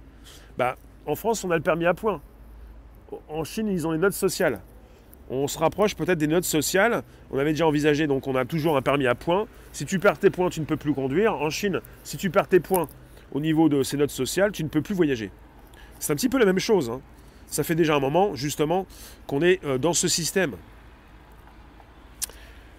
Bah, 0.58 0.76
en 1.06 1.16
France, 1.16 1.46
on 1.46 1.52
a 1.52 1.56
le 1.56 1.64
permis 1.64 1.86
à 1.86 1.94
points. 1.94 2.22
En 3.30 3.46
Chine, 3.46 3.70
ils 3.70 3.88
ont 3.88 3.92
les 3.92 4.00
notes 4.00 4.12
sociales. 4.12 4.60
On 5.30 5.48
se 5.48 5.58
rapproche 5.58 5.96
peut-être 5.96 6.20
des 6.20 6.28
notes 6.28 6.44
sociales. 6.44 7.04
On 7.32 7.40
avait 7.40 7.52
déjà 7.52 7.66
envisagé, 7.66 8.08
donc 8.08 8.28
on 8.28 8.36
a 8.36 8.44
toujours 8.44 8.76
un 8.76 8.82
permis 8.82 9.08
à 9.08 9.16
points. 9.16 9.48
Si 9.72 9.86
tu 9.86 10.00
perds 10.00 10.20
tes 10.20 10.30
points, 10.30 10.50
tu 10.50 10.60
ne 10.60 10.66
peux 10.66 10.76
plus 10.76 10.94
conduire. 10.94 11.34
En 11.34 11.50
Chine, 11.50 11.80
si 12.04 12.18
tu 12.18 12.30
perds 12.30 12.50
tes 12.50 12.60
points, 12.60 12.90
au 13.32 13.40
niveau 13.40 13.70
de 13.70 13.84
ces 13.84 13.98
notes 13.98 14.12
sociales, 14.12 14.52
tu 14.52 14.64
ne 14.64 14.70
peux 14.70 14.82
plus 14.82 14.96
voyager. 14.96 15.32
C'est 16.00 16.14
un 16.14 16.16
petit 16.16 16.30
peu 16.30 16.38
la 16.38 16.46
même 16.46 16.60
chose. 16.60 16.90
Hein. 16.90 17.02
Ça 17.48 17.64
fait 17.64 17.76
déjà 17.76 17.96
un 17.96 18.00
moment, 18.00 18.36
justement, 18.36 18.86
qu'on 19.26 19.42
est 19.42 19.64
euh, 19.66 19.78
dans 19.78 19.94
ce 19.94 20.08
système. 20.08 20.56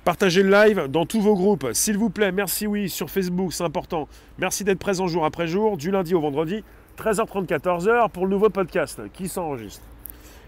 Partagez 0.04 0.42
le 0.42 0.50
live 0.50 0.86
dans 0.88 1.04
tous 1.04 1.20
vos 1.20 1.34
groupes, 1.34 1.68
s'il 1.72 1.98
vous 1.98 2.10
plaît. 2.10 2.32
Merci, 2.32 2.66
oui, 2.66 2.88
sur 2.88 3.10
Facebook, 3.10 3.52
c'est 3.52 3.64
important. 3.64 4.08
Merci 4.38 4.64
d'être 4.64 4.78
présent 4.78 5.06
jour 5.06 5.24
après 5.24 5.46
jour, 5.46 5.76
du 5.76 5.90
lundi 5.90 6.14
au 6.14 6.20
vendredi, 6.20 6.64
13h30, 6.96 7.46
14h, 7.46 8.10
pour 8.10 8.24
le 8.24 8.30
nouveau 8.30 8.48
podcast 8.48 9.02
qui 9.12 9.28
s'enregistre. 9.28 9.84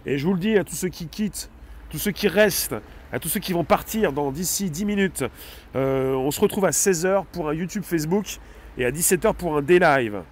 Et 0.06 0.16
je 0.16 0.26
vous 0.26 0.32
le 0.32 0.40
dis 0.40 0.56
à 0.56 0.64
tous 0.64 0.76
ceux 0.76 0.88
qui 0.88 1.08
quittent, 1.08 1.50
tous 1.90 1.98
ceux 1.98 2.10
qui 2.10 2.26
restent, 2.28 2.76
à 3.12 3.18
tous 3.18 3.28
ceux 3.28 3.40
qui 3.40 3.52
vont 3.52 3.64
partir 3.64 4.12
dans 4.12 4.32
d'ici 4.32 4.70
10 4.70 4.84
minutes, 4.86 5.24
euh, 5.76 6.14
on 6.14 6.30
se 6.30 6.40
retrouve 6.40 6.64
à 6.64 6.70
16h 6.70 7.24
pour 7.32 7.50
un 7.50 7.54
YouTube 7.54 7.82
Facebook 7.84 8.38
et 8.80 8.86
à 8.86 8.90
17h 8.90 9.34
pour 9.34 9.58
un 9.58 9.62
Day 9.62 9.78
Live. 9.78 10.22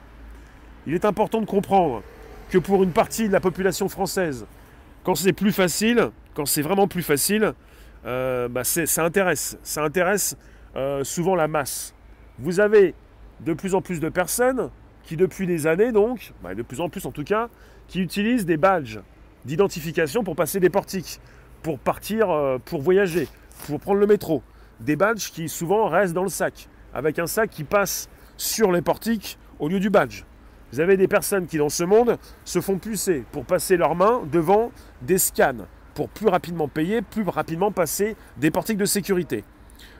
Il 0.87 0.94
est 0.94 1.04
important 1.04 1.42
de 1.42 1.46
comprendre 1.46 2.02
que 2.48 2.56
pour 2.56 2.82
une 2.82 2.92
partie 2.92 3.28
de 3.28 3.32
la 3.32 3.40
population 3.40 3.90
française, 3.90 4.46
quand 5.04 5.14
c'est 5.14 5.34
plus 5.34 5.52
facile, 5.52 6.11
quand 6.32 6.46
c'est 6.46 6.62
vraiment 6.62 6.88
plus 6.88 7.02
facile, 7.02 7.52
euh, 8.06 8.48
bah, 8.48 8.64
ça 8.64 9.04
intéresse. 9.04 9.58
Ça 9.62 9.84
intéresse 9.84 10.34
euh, 10.76 11.04
souvent 11.04 11.34
la 11.34 11.46
masse. 11.46 11.94
Vous 12.38 12.58
avez 12.58 12.94
de 13.40 13.52
plus 13.52 13.74
en 13.74 13.82
plus 13.82 14.00
de 14.00 14.08
personnes 14.08 14.70
qui, 15.02 15.18
depuis 15.18 15.46
des 15.46 15.66
années, 15.66 15.92
donc, 15.92 16.32
bah, 16.42 16.54
de 16.54 16.62
plus 16.62 16.80
en 16.80 16.88
plus 16.88 17.04
en 17.04 17.12
tout 17.12 17.24
cas, 17.24 17.50
qui 17.87 18.00
utilisent 18.00 18.46
des 18.46 18.56
badges 18.56 19.00
d'identification 19.44 20.24
pour 20.24 20.37
passer 20.37 20.58
des 20.58 20.70
portiques, 20.70 21.20
pour 21.62 21.78
partir, 21.78 22.30
euh, 22.30 22.56
pour 22.64 22.80
voyager, 22.80 23.28
pour 23.66 23.78
prendre 23.78 24.00
le 24.00 24.06
métro. 24.06 24.42
Des 24.80 24.96
badges 24.96 25.32
qui 25.32 25.50
souvent 25.50 25.87
restent 25.88 26.14
dans 26.14 26.22
le 26.22 26.30
sac, 26.30 26.70
avec 26.94 27.18
un 27.18 27.26
sac 27.26 27.50
qui 27.50 27.64
passe 27.64 28.08
sur 28.38 28.72
les 28.72 28.81
portiques 28.81 29.38
au 29.59 29.68
lieu 29.68 29.81
du 29.81 29.90
badge. 29.90 30.24
Vous 30.72 30.81
avez 30.81 30.96
des 30.96 31.09
personnes 31.09 31.46
qui, 31.46 31.59
dans 31.59 31.68
ce 31.68 31.85
monde, 31.85 32.16
se 32.44 32.61
font 32.61 32.79
pucer 32.79 33.24
pour 33.33 33.44
passer 33.44 33.77
leurs 33.77 33.94
mains 33.94 34.22
devant 34.31 34.70
des 35.03 35.18
scans, 35.18 35.66
pour 35.94 36.09
plus 36.09 36.29
rapidement 36.29 36.68
payer, 36.68 37.03
plus 37.03 37.22
rapidement 37.22 37.72
passer 37.72 38.16
des 38.37 38.51
portiques 38.51 38.79
de 38.79 38.85
sécurité. 38.85 39.44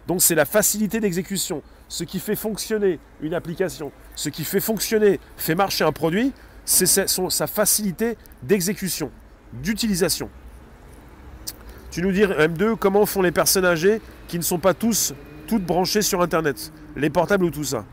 Donc 0.07 0.23
c'est 0.23 0.35
la 0.35 0.45
facilité 0.45 1.01
d'exécution. 1.01 1.63
Ce 1.89 2.05
qui 2.05 2.19
fait 2.19 2.37
fonctionner 2.37 2.99
une 3.21 3.35
application, 3.35 3.93
ce 4.15 4.29
qui 4.29 4.45
fait 4.45 4.61
fonctionner, 4.61 5.21
fait 5.37 5.55
marcher 5.55 5.85
un 5.85 5.93
produit, 5.93 6.33
c'est 6.65 6.87
sa 6.87 7.47
facilité 7.47 8.17
d'exécution, 8.43 9.11
d'utilisation. 9.55 10.29
Tu 11.91 12.03
nous 12.03 12.13
dis, 12.13 12.23
M2, 12.23 12.77
comment 12.77 13.07
font 13.07 13.23
les 13.23 13.33
personnes 13.33 13.65
âgées 13.65 14.03
qui 14.29 14.37
ne 14.37 14.43
sont 14.43 14.59
pas 14.59 14.75
tous 14.75 15.15
toutes 15.47 15.65
branchées 15.65 16.03
sur 16.03 16.21
Internet 16.21 16.73
Les 16.95 17.09
portables 17.09 17.45
ou 17.45 17.51
tout 17.51 17.65
ça? 17.65 17.87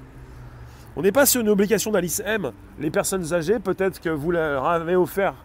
On 0.98 1.02
n'est 1.02 1.12
pas 1.12 1.26
sur 1.26 1.42
une 1.42 1.50
obligation 1.50 1.92
d'Alice 1.92 2.22
M. 2.26 2.52
Les 2.80 2.90
personnes 2.90 3.34
âgées, 3.34 3.60
peut-être 3.60 4.00
que 4.00 4.10
vous 4.10 4.32
leur 4.32 4.66
avez 4.66 4.96
offert 4.96 5.36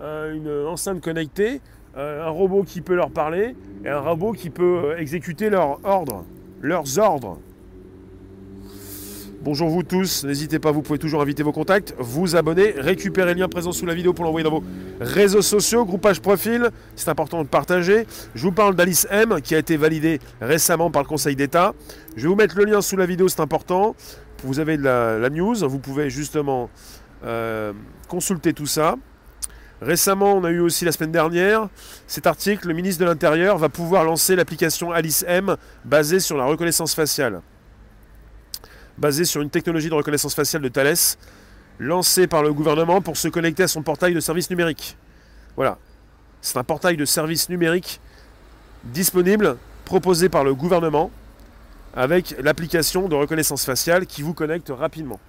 euh, 0.00 0.32
une 0.32 0.68
enceinte 0.68 1.00
connectée, 1.00 1.60
euh, 1.96 2.24
un 2.24 2.30
robot 2.30 2.62
qui 2.62 2.82
peut 2.82 2.94
leur 2.94 3.10
parler 3.10 3.56
et 3.84 3.88
un 3.88 3.98
robot 3.98 4.32
qui 4.32 4.48
peut 4.48 4.82
euh, 4.84 4.98
exécuter 4.98 5.50
leurs 5.50 5.84
ordres, 5.84 6.24
leurs 6.60 7.00
ordres. 7.00 7.38
Bonjour 9.44 9.68
vous 9.70 9.82
tous, 9.82 10.22
n'hésitez 10.22 10.60
pas, 10.60 10.70
vous 10.70 10.82
pouvez 10.82 11.00
toujours 11.00 11.20
inviter 11.20 11.42
vos 11.42 11.50
contacts, 11.50 11.96
vous 11.98 12.36
abonner, 12.36 12.74
récupérer 12.76 13.34
le 13.34 13.40
lien 13.40 13.48
présent 13.48 13.72
sous 13.72 13.86
la 13.86 13.94
vidéo 13.94 14.12
pour 14.12 14.24
l'envoyer 14.24 14.44
dans 14.44 14.60
vos 14.60 14.62
réseaux 15.00 15.42
sociaux, 15.42 15.84
groupage 15.84 16.20
profil, 16.20 16.70
c'est 16.94 17.08
important 17.08 17.42
de 17.42 17.48
partager. 17.48 18.06
Je 18.36 18.42
vous 18.44 18.52
parle 18.52 18.76
d'Alice 18.76 19.08
M 19.10 19.40
qui 19.42 19.56
a 19.56 19.58
été 19.58 19.76
validée 19.76 20.20
récemment 20.40 20.92
par 20.92 21.02
le 21.02 21.08
Conseil 21.08 21.34
d'État. 21.34 21.74
Je 22.14 22.22
vais 22.22 22.28
vous 22.28 22.36
mettre 22.36 22.56
le 22.56 22.66
lien 22.66 22.80
sous 22.80 22.96
la 22.96 23.04
vidéo, 23.04 23.28
c'est 23.28 23.40
important. 23.40 23.96
Vous 24.42 24.58
avez 24.58 24.76
de 24.76 24.82
la, 24.82 25.30
news, 25.30 25.54
vous 25.68 25.78
pouvez 25.78 26.10
justement 26.10 26.68
euh, 27.24 27.72
consulter 28.08 28.52
tout 28.52 28.66
ça. 28.66 28.96
Récemment, 29.80 30.34
on 30.34 30.44
a 30.44 30.50
eu 30.50 30.60
aussi 30.60 30.84
la 30.84 30.92
semaine 30.92 31.12
dernière 31.12 31.68
cet 32.06 32.26
article, 32.26 32.68
le 32.68 32.74
ministre 32.74 33.00
de 33.00 33.06
l'Intérieur 33.08 33.58
va 33.58 33.68
pouvoir 33.68 34.04
lancer 34.04 34.36
l'application 34.36 34.92
Alice 34.92 35.24
M 35.26 35.56
basée 35.84 36.20
sur 36.20 36.36
la 36.36 36.44
reconnaissance 36.44 36.94
faciale 36.94 37.40
basé 38.98 39.24
sur 39.24 39.40
une 39.40 39.50
technologie 39.50 39.88
de 39.88 39.94
reconnaissance 39.94 40.34
faciale 40.34 40.62
de 40.62 40.68
Thales, 40.68 41.16
lancée 41.78 42.26
par 42.26 42.42
le 42.42 42.52
gouvernement 42.52 43.00
pour 43.00 43.16
se 43.16 43.28
connecter 43.28 43.64
à 43.64 43.68
son 43.68 43.82
portail 43.82 44.14
de 44.14 44.20
services 44.20 44.50
numériques. 44.50 44.96
Voilà. 45.56 45.78
C'est 46.40 46.58
un 46.58 46.64
portail 46.64 46.96
de 46.96 47.04
services 47.04 47.48
numériques 47.48 48.00
disponible, 48.84 49.56
proposé 49.84 50.28
par 50.28 50.44
le 50.44 50.54
gouvernement, 50.54 51.10
avec 51.94 52.34
l'application 52.42 53.08
de 53.08 53.14
reconnaissance 53.14 53.64
faciale 53.64 54.06
qui 54.06 54.22
vous 54.22 54.34
connecte 54.34 54.70
rapidement. 54.70 55.20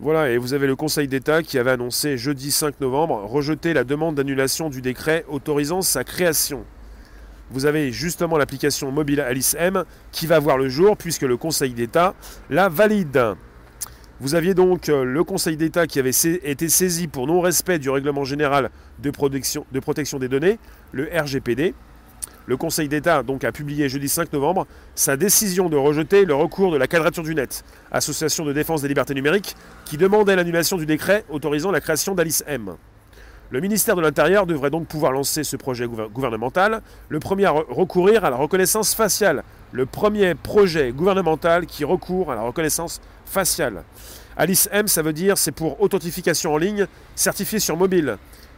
Voilà, 0.00 0.30
et 0.30 0.38
vous 0.38 0.54
avez 0.54 0.66
le 0.66 0.76
Conseil 0.76 1.08
d'État 1.08 1.42
qui 1.42 1.58
avait 1.58 1.70
annoncé 1.70 2.18
jeudi 2.18 2.50
5 2.50 2.80
novembre 2.80 3.24
rejeter 3.24 3.72
la 3.72 3.84
demande 3.84 4.16
d'annulation 4.16 4.68
du 4.68 4.82
décret 4.82 5.24
autorisant 5.28 5.82
sa 5.82 6.04
création 6.04 6.64
vous 7.50 7.66
avez 7.66 7.92
justement 7.92 8.36
l'application 8.36 8.90
mobile 8.90 9.20
Alice 9.20 9.54
M 9.58 9.84
qui 10.12 10.26
va 10.26 10.38
voir 10.38 10.58
le 10.58 10.68
jour 10.68 10.96
puisque 10.96 11.22
le 11.22 11.36
Conseil 11.36 11.72
d'État 11.72 12.14
la 12.50 12.68
valide. 12.68 13.34
Vous 14.20 14.34
aviez 14.34 14.54
donc 14.54 14.88
euh, 14.88 15.04
le 15.04 15.24
Conseil 15.24 15.56
d'État 15.56 15.86
qui 15.86 15.98
avait 15.98 16.10
été 16.10 16.68
saisi 16.68 17.08
pour 17.08 17.26
non-respect 17.26 17.78
du 17.78 17.90
règlement 17.90 18.24
général 18.24 18.70
de 19.00 19.10
protection, 19.10 19.66
de 19.72 19.80
protection 19.80 20.18
des 20.18 20.28
données, 20.28 20.58
le 20.92 21.08
RGPD. 21.12 21.74
Le 22.46 22.58
Conseil 22.58 22.88
d'État 22.88 23.22
donc 23.22 23.42
a 23.44 23.52
publié 23.52 23.88
jeudi 23.88 24.08
5 24.08 24.32
novembre 24.32 24.66
sa 24.94 25.16
décision 25.16 25.70
de 25.70 25.76
rejeter 25.76 26.26
le 26.26 26.34
recours 26.34 26.72
de 26.72 26.76
la 26.76 26.86
Quadrature 26.86 27.22
du 27.22 27.34
Net, 27.34 27.64
association 27.90 28.44
de 28.44 28.52
défense 28.52 28.82
des 28.82 28.88
libertés 28.88 29.14
numériques, 29.14 29.56
qui 29.86 29.96
demandait 29.96 30.36
l'annulation 30.36 30.76
du 30.76 30.84
décret 30.84 31.24
autorisant 31.30 31.70
la 31.70 31.80
création 31.80 32.14
d'Alice 32.14 32.44
M. 32.46 32.74
Le 33.50 33.60
ministère 33.60 33.96
de 33.96 34.02
l'Intérieur 34.02 34.46
devrait 34.46 34.70
donc 34.70 34.88
pouvoir 34.88 35.12
lancer 35.12 35.42
ce 35.42 35.56
projet 35.56 35.86
gouvernemental, 35.86 36.82
le 37.08 37.20
premier 37.20 37.46
à 37.46 37.50
recourir 37.50 38.24
à 38.24 38.30
la 38.30 38.36
reconnaissance 38.36 38.94
faciale, 38.94 39.42
le 39.72 39.86
premier 39.86 40.34
projet 40.34 40.92
gouvernemental 40.92 41.64
qui 41.64 41.84
recourt 41.84 42.30
à 42.30 42.34
la 42.34 42.42
reconnaissance 42.42 43.00
faciale. 43.24 43.84
Alice 44.36 44.68
M, 44.72 44.88
ça 44.88 45.02
veut 45.02 45.12
dire 45.12 45.38
c'est 45.38 45.52
pour 45.52 45.80
authentification 45.80 46.52
en 46.52 46.58
ligne 46.58 46.86
certifiée 47.14 47.60
sur 47.60 47.76
mobile, 47.76 48.16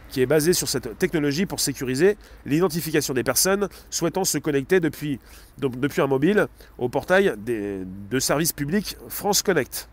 qui 0.09 0.21
est 0.21 0.25
basée 0.25 0.53
sur 0.53 0.69
cette 0.69 0.97
technologie 0.97 1.45
pour 1.45 1.59
sécuriser 1.59 2.17
l'identification 2.45 3.13
des 3.13 3.23
personnes 3.23 3.67
souhaitant 3.89 4.23
se 4.23 4.37
connecter 4.37 4.79
depuis, 4.79 5.19
depuis 5.57 6.01
un 6.01 6.07
mobile 6.07 6.47
au 6.77 6.89
portail 6.89 7.33
de 7.37 8.19
services 8.19 8.53
publics 8.53 8.97
France 9.09 9.41
Connect. 9.41 9.89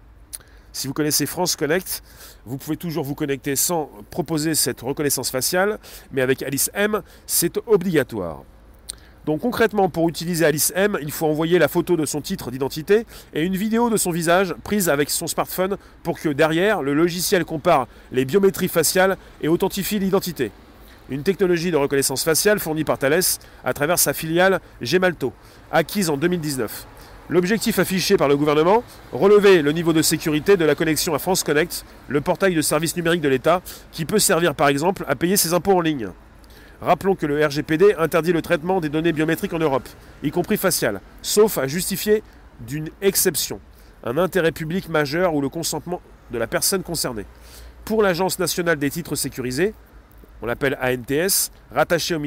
Si 0.73 0.89
vous 0.89 0.93
connaissez 0.93 1.27
France 1.27 1.55
Connect, 1.55 2.03
vous 2.45 2.59
pouvez 2.59 2.77
toujours 2.77 3.05
vous 3.05 3.15
connecter 3.15 3.55
sans 3.55 3.91
proposer 4.11 4.57
cette 4.57 4.81
reconnaissance 4.81 5.31
faciale, 5.31 5.79
mais 6.11 6.21
avec 6.21 6.43
Alice 6.43 6.69
M, 6.75 7.01
c'est 7.27 7.59
obligatoire. 7.69 8.43
Donc 9.27 9.41
concrètement, 9.41 9.89
pour 9.89 10.09
utiliser 10.09 10.45
Alice 10.45 10.73
M, 10.77 10.99
il 11.01 11.11
faut 11.11 11.27
envoyer 11.27 11.59
la 11.59 11.69
photo 11.69 11.97
de 11.97 12.05
son 12.05 12.21
titre 12.21 12.51
d'identité 12.51 13.07
et 13.33 13.43
une 13.43 13.57
vidéo 13.57 13.89
de 13.89 13.97
son 13.97 14.11
visage 14.11 14.55
prise 14.65 14.91
avec 14.91 15.09
son 15.09 15.27
smartphone 15.27 15.79
pour 16.03 16.21
que 16.21 16.29
derrière, 16.29 16.83
le 16.83 16.93
logiciel 16.93 17.47
compare 17.47 17.89
les 18.13 18.27
biométries 18.27 18.69
faciales 18.69 19.17
et 19.41 19.49
authentifie 19.49 19.99
l'identité. 19.99 20.51
Une 21.09 21.23
technologie 21.23 21.71
de 21.71 21.77
reconnaissance 21.77 22.23
faciale 22.23 22.59
fournie 22.59 22.85
par 22.85 22.99
Thales 22.99 23.23
à 23.65 23.73
travers 23.73 23.99
sa 23.99 24.13
filiale 24.13 24.61
Gemalto, 24.83 25.33
acquise 25.73 26.11
en 26.11 26.19
2019. 26.19 26.87
L'objectif 27.31 27.79
affiché 27.79 28.19
par 28.19 28.29
le 28.29 28.37
gouvernement, 28.37 28.85
relever 29.13 29.63
le 29.63 29.73
niveau 29.73 29.95
de 29.95 30.03
sécurité 30.03 30.59
de 30.59 30.65
la 30.67 30.75
connexion 30.75 31.15
à 31.15 31.19
France 31.19 31.43
Connect, 31.43 31.87
le 32.09 32.21
portail 32.21 32.55
de 32.55 32.61
services 32.61 32.95
numériques 32.97 33.23
de 33.23 33.29
l'État, 33.31 33.63
qui 33.93 34.05
peut 34.05 34.19
servir 34.19 34.55
par 34.55 34.69
exemple 34.69 35.07
à 35.09 35.17
payer 35.17 35.39
ses 35.39 35.55
impôts 35.55 35.73
en 35.73 35.81
ligne. 35.81 36.11
Rappelons 36.81 37.15
que 37.15 37.27
le 37.27 37.45
RGPD 37.45 37.95
interdit 37.99 38.33
le 38.33 38.43
traitement 38.43 38.81
des 38.81 38.89
données 38.89 39.13
biométriques 39.13 39.53
en 39.53 39.59
Europe, 39.59 39.89
y 40.23 40.31
compris 40.31 40.57
faciales, 40.57 41.01
sauf 41.23 41.59
à 41.59 41.67
justifier 41.67 42.23
d'une 42.61 42.91
exception, 43.01 43.61
un 44.05 44.19
intérêt 44.19 44.53
public 44.53 44.89
majeur 44.89 45.35
ou 45.35 45.41
le 45.41 45.49
consentement 45.49 46.01
de 46.31 46.39
la 46.39 46.47
personne 46.47 46.83
concernée. 46.83 47.27
Pour 47.85 48.03
l'Agence 48.03 48.39
nationale 48.39 48.79
des 48.79 48.91
titres 48.91 49.15
sécurisés, 49.15 49.75
on 50.43 50.47
l'appelle 50.47 50.79
ANTS, 50.81 51.51
rattachée 51.71 52.15
au, 52.15 52.21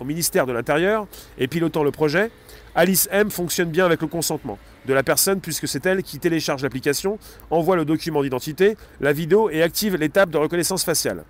au 0.00 0.04
ministère 0.04 0.46
de 0.46 0.52
l'Intérieur 0.52 1.06
et 1.38 1.48
pilotant 1.48 1.84
le 1.84 1.90
projet, 1.90 2.30
Alice 2.74 3.08
M 3.12 3.30
fonctionne 3.30 3.70
bien 3.70 3.84
avec 3.84 4.00
le 4.00 4.08
consentement 4.08 4.58
de 4.86 4.94
la 4.94 5.02
personne 5.02 5.40
puisque 5.40 5.68
c'est 5.68 5.86
elle 5.86 6.02
qui 6.02 6.18
télécharge 6.18 6.62
l'application, 6.62 7.18
envoie 7.50 7.76
le 7.76 7.84
document 7.84 8.22
d'identité, 8.22 8.76
la 9.00 9.12
vidéo 9.12 9.48
et 9.50 9.62
active 9.62 9.96
l'étape 9.96 10.30
de 10.30 10.38
reconnaissance 10.38 10.84
faciale. 10.84 11.24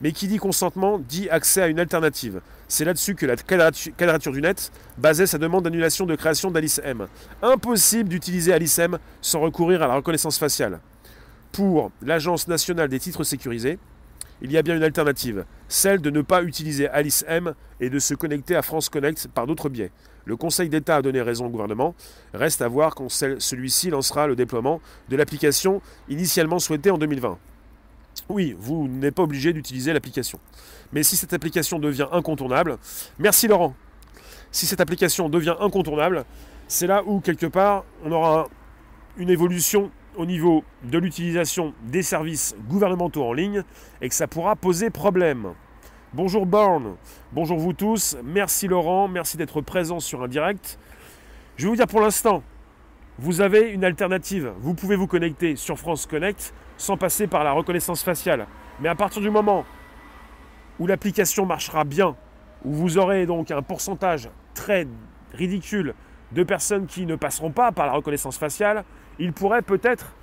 Mais 0.00 0.12
qui 0.12 0.28
dit 0.28 0.38
consentement 0.38 0.98
dit 0.98 1.28
accès 1.30 1.62
à 1.62 1.68
une 1.68 1.80
alternative. 1.80 2.40
C'est 2.68 2.84
là-dessus 2.84 3.14
que 3.14 3.26
la 3.26 3.36
quadrature 3.36 4.32
du 4.32 4.42
net 4.42 4.72
basait 4.98 5.26
sa 5.26 5.38
demande 5.38 5.64
d'annulation 5.64 6.04
de 6.06 6.14
création 6.14 6.50
d'Alice 6.50 6.80
M. 6.84 7.06
Impossible 7.42 8.08
d'utiliser 8.08 8.52
Alice 8.52 8.78
M 8.78 8.98
sans 9.20 9.40
recourir 9.40 9.82
à 9.82 9.86
la 9.86 9.94
reconnaissance 9.94 10.38
faciale. 10.38 10.80
Pour 11.52 11.90
l'Agence 12.02 12.48
nationale 12.48 12.88
des 12.88 13.00
titres 13.00 13.24
sécurisés, 13.24 13.78
il 14.42 14.52
y 14.52 14.58
a 14.58 14.62
bien 14.62 14.76
une 14.76 14.82
alternative, 14.82 15.46
celle 15.68 16.02
de 16.02 16.10
ne 16.10 16.20
pas 16.20 16.42
utiliser 16.42 16.88
Alice 16.88 17.24
M 17.26 17.54
et 17.80 17.88
de 17.88 17.98
se 17.98 18.14
connecter 18.14 18.54
à 18.54 18.62
France 18.62 18.90
Connect 18.90 19.28
par 19.28 19.46
d'autres 19.46 19.70
biais. 19.70 19.90
Le 20.26 20.36
Conseil 20.36 20.68
d'État 20.68 20.96
a 20.96 21.02
donné 21.02 21.22
raison 21.22 21.46
au 21.46 21.48
gouvernement. 21.48 21.94
Reste 22.34 22.60
à 22.60 22.68
voir 22.68 22.94
quand 22.94 23.08
celui-ci 23.08 23.90
lancera 23.90 24.26
le 24.26 24.36
déploiement 24.36 24.80
de 25.08 25.16
l'application 25.16 25.80
initialement 26.08 26.58
souhaitée 26.58 26.90
en 26.90 26.98
2020. 26.98 27.38
Oui, 28.28 28.56
vous 28.58 28.88
n'êtes 28.88 29.14
pas 29.14 29.22
obligé 29.22 29.52
d'utiliser 29.52 29.92
l'application. 29.92 30.40
Mais 30.92 31.02
si 31.02 31.16
cette 31.16 31.32
application 31.32 31.78
devient 31.78 32.08
incontournable, 32.10 32.78
merci 33.18 33.46
Laurent, 33.46 33.74
si 34.50 34.66
cette 34.66 34.80
application 34.80 35.28
devient 35.28 35.54
incontournable, 35.60 36.24
c'est 36.66 36.86
là 36.86 37.02
où 37.06 37.20
quelque 37.20 37.46
part 37.46 37.84
on 38.04 38.10
aura 38.10 38.48
une 39.16 39.30
évolution 39.30 39.90
au 40.16 40.26
niveau 40.26 40.64
de 40.82 40.98
l'utilisation 40.98 41.72
des 41.84 42.02
services 42.02 42.56
gouvernementaux 42.68 43.24
en 43.24 43.32
ligne 43.32 43.62
et 44.00 44.08
que 44.08 44.14
ça 44.14 44.26
pourra 44.26 44.56
poser 44.56 44.90
problème. 44.90 45.52
Bonjour 46.12 46.46
Born, 46.46 46.96
bonjour 47.32 47.58
vous 47.58 47.74
tous, 47.74 48.16
merci 48.24 48.66
Laurent, 48.66 49.06
merci 49.06 49.36
d'être 49.36 49.60
présent 49.60 50.00
sur 50.00 50.22
un 50.22 50.28
direct. 50.28 50.78
Je 51.56 51.64
vais 51.64 51.70
vous 51.70 51.76
dire 51.76 51.86
pour 51.86 52.00
l'instant, 52.00 52.42
vous 53.18 53.40
avez 53.40 53.70
une 53.70 53.84
alternative. 53.84 54.52
Vous 54.60 54.74
pouvez 54.74 54.96
vous 54.96 55.06
connecter 55.06 55.56
sur 55.56 55.78
France 55.78 56.06
Connect 56.06 56.52
sans 56.76 56.96
passer 56.96 57.26
par 57.26 57.44
la 57.44 57.52
reconnaissance 57.52 58.02
faciale. 58.02 58.46
Mais 58.80 58.88
à 58.88 58.94
partir 58.94 59.22
du 59.22 59.30
moment 59.30 59.64
où 60.78 60.86
l'application 60.86 61.46
marchera 61.46 61.84
bien, 61.84 62.16
où 62.64 62.72
vous 62.72 62.98
aurez 62.98 63.26
donc 63.26 63.50
un 63.50 63.62
pourcentage 63.62 64.28
très 64.54 64.86
ridicule 65.32 65.94
de 66.32 66.42
personnes 66.42 66.86
qui 66.86 67.06
ne 67.06 67.16
passeront 67.16 67.50
pas 67.50 67.72
par 67.72 67.86
la 67.86 67.92
reconnaissance 67.92 68.36
faciale, 68.36 68.84
il 69.18 69.32
pourrait 69.32 69.62
peut-être 69.62 70.14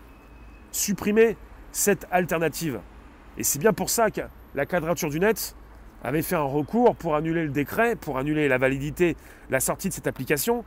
supprimer 0.71 1.37
cette 1.71 2.07
alternative. 2.11 2.79
Et 3.37 3.43
c'est 3.43 3.59
bien 3.59 3.73
pour 3.73 3.89
ça 3.89 4.11
que 4.11 4.21
la 4.53 4.65
quadrature 4.65 5.09
du 5.09 5.19
net 5.19 5.55
avait 6.03 6.21
fait 6.21 6.35
un 6.35 6.43
recours 6.43 6.95
pour 6.95 7.15
annuler 7.15 7.43
le 7.43 7.49
décret, 7.49 7.95
pour 7.95 8.17
annuler 8.17 8.47
la 8.47 8.57
validité, 8.57 9.15
la 9.49 9.59
sortie 9.59 9.89
de 9.89 9.93
cette 9.93 10.07
application. 10.07 10.65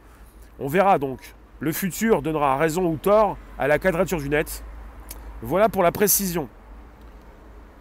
On 0.59 0.66
verra 0.66 0.99
donc. 0.99 1.35
Le 1.61 1.72
futur 1.72 2.22
donnera 2.22 2.57
raison 2.57 2.87
ou 2.87 2.96
tort 2.96 3.37
à 3.59 3.68
la 3.68 3.79
quadrature 3.79 4.18
du 4.18 4.29
net. 4.29 4.64
Voilà 5.42 5.68
pour 5.68 5.83
la 5.83 5.92
précision. 5.92 6.49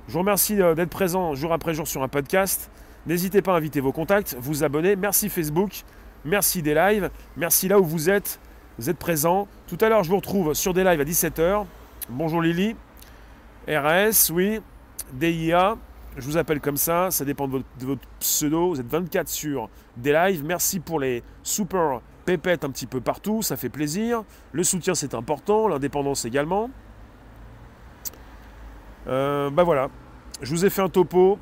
Je 0.08 0.14
vous 0.14 0.20
remercie 0.20 0.62
euh, 0.62 0.76
d'être 0.76 0.90
présent 0.90 1.34
jour 1.36 1.54
après 1.54 1.74
jour 1.74 1.88
sur 1.88 2.04
un 2.04 2.10
podcast. 2.10 2.70
N'hésitez 3.06 3.42
pas 3.42 3.54
à 3.54 3.58
inviter 3.58 3.80
vos 3.80 3.94
contacts, 3.94 4.36
vous 4.40 4.66
abonner. 4.66 4.98
Merci 4.98 5.30
Facebook, 5.30 5.84
merci 6.26 6.62
des 6.62 6.74
lives, 6.74 7.10
merci 7.38 7.70
là 7.70 7.80
où 7.80 7.86
vous 7.86 8.10
êtes. 8.10 8.40
Vous 8.78 8.90
êtes 8.90 8.98
présents. 8.98 9.48
Tout 9.68 9.78
à 9.80 9.88
l'heure, 9.88 10.04
je 10.04 10.10
vous 10.10 10.18
retrouve 10.18 10.54
sur 10.54 10.74
des 10.74 10.84
lives 10.84 11.00
à 11.00 11.06
17h. 11.06 11.66
Bonjour 12.10 12.42
Lily. 12.42 12.76
RS, 13.70 14.32
oui. 14.34 14.60
DIA, 15.14 15.78
je 16.18 16.26
vous 16.26 16.36
appelle 16.36 16.60
comme 16.60 16.76
ça, 16.76 17.10
ça 17.10 17.24
dépend 17.24 17.48
de 17.48 17.64
votre, 17.80 18.02
pseudo. 18.20 18.70
Vous 18.72 18.82
êtes 18.82 18.88
24 18.88 19.30
sur 19.30 19.70
des 19.96 20.12
lives. 20.12 20.44
Merci 20.44 20.82
pour 20.82 21.00
les 21.00 21.24
super 21.42 22.02
pépettes 22.26 22.66
un 22.66 22.70
petit 22.70 22.88
peu 22.88 23.00
partout, 23.00 23.42
ça 23.42 23.56
fait 23.56 23.70
plaisir. 23.70 24.24
Le 24.52 24.64
soutien 24.64 24.94
c'est 24.94 25.14
important, 25.14 25.70
l'indépendance 25.70 26.26
également. 26.26 26.70
Euh, 29.08 29.50
bah 29.50 29.64
voilà, 29.64 29.90
je 30.42 30.50
vous 30.52 30.66
ai 30.66 30.70
fait 30.70 30.82
un 30.82 30.90
topo. 30.90 31.38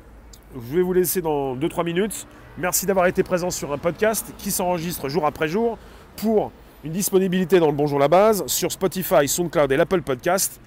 Je 0.54 0.76
vais 0.76 0.82
vous 0.82 0.92
laisser 0.92 1.20
dans 1.20 1.56
2-3 1.56 1.84
minutes. 1.84 2.26
Merci 2.58 2.86
d'avoir 2.86 3.06
été 3.06 3.22
présent 3.22 3.50
sur 3.50 3.72
un 3.72 3.78
podcast 3.78 4.32
qui 4.38 4.50
s'enregistre 4.50 5.08
jour 5.08 5.26
après 5.26 5.48
jour 5.48 5.76
pour 6.16 6.52
une 6.84 6.92
disponibilité 6.92 7.58
dans 7.58 7.66
le 7.66 7.72
Bonjour 7.72 7.98
la 7.98 8.08
base 8.08 8.46
sur 8.46 8.70
Spotify, 8.70 9.26
SoundCloud 9.26 9.72
et 9.72 9.76
l'Apple 9.76 10.02
Podcast. 10.02 10.60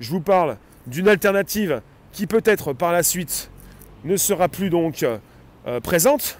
Je 0.00 0.10
vous 0.10 0.20
parle 0.20 0.58
d'une 0.86 1.08
alternative 1.08 1.80
qui 2.12 2.26
peut-être 2.26 2.74
par 2.74 2.92
la 2.92 3.02
suite 3.02 3.50
ne 4.04 4.16
sera 4.16 4.48
plus 4.48 4.68
donc 4.68 5.02
euh, 5.04 5.80
présente, 5.80 6.38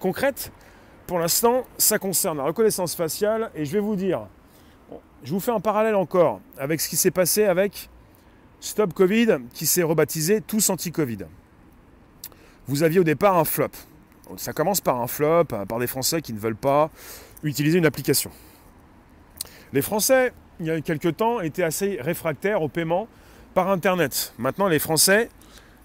concrète. 0.00 0.52
Pour 1.06 1.18
l'instant, 1.18 1.64
ça 1.78 1.98
concerne 1.98 2.38
la 2.38 2.44
reconnaissance 2.44 2.94
faciale 2.94 3.50
et 3.54 3.64
je 3.64 3.72
vais 3.72 3.80
vous 3.80 3.96
dire, 3.96 4.26
je 5.22 5.32
vous 5.32 5.40
fais 5.40 5.52
un 5.52 5.60
parallèle 5.60 5.94
encore 5.94 6.40
avec 6.58 6.80
ce 6.80 6.88
qui 6.88 6.96
s'est 6.96 7.10
passé 7.10 7.44
avec 7.44 7.88
Stop 8.64 8.94
Covid 8.94 9.40
qui 9.52 9.66
s'est 9.66 9.82
rebaptisé 9.82 10.40
Tous 10.40 10.70
Anti-Covid. 10.70 11.18
Vous 12.66 12.82
aviez 12.82 12.98
au 12.98 13.04
départ 13.04 13.36
un 13.36 13.44
flop. 13.44 13.68
Ça 14.38 14.54
commence 14.54 14.80
par 14.80 15.02
un 15.02 15.06
flop, 15.06 15.44
euh, 15.52 15.66
par 15.66 15.78
des 15.78 15.86
Français 15.86 16.22
qui 16.22 16.32
ne 16.32 16.38
veulent 16.38 16.56
pas 16.56 16.90
utiliser 17.42 17.76
une 17.76 17.84
application. 17.84 18.30
Les 19.74 19.82
Français, 19.82 20.32
il 20.60 20.66
y 20.66 20.70
a 20.70 20.80
quelques 20.80 21.14
temps, 21.14 21.42
étaient 21.42 21.62
assez 21.62 21.98
réfractaires 22.00 22.62
au 22.62 22.68
paiement 22.68 23.06
par 23.52 23.68
Internet. 23.68 24.32
Maintenant, 24.38 24.68
les 24.68 24.78
Français, 24.78 25.28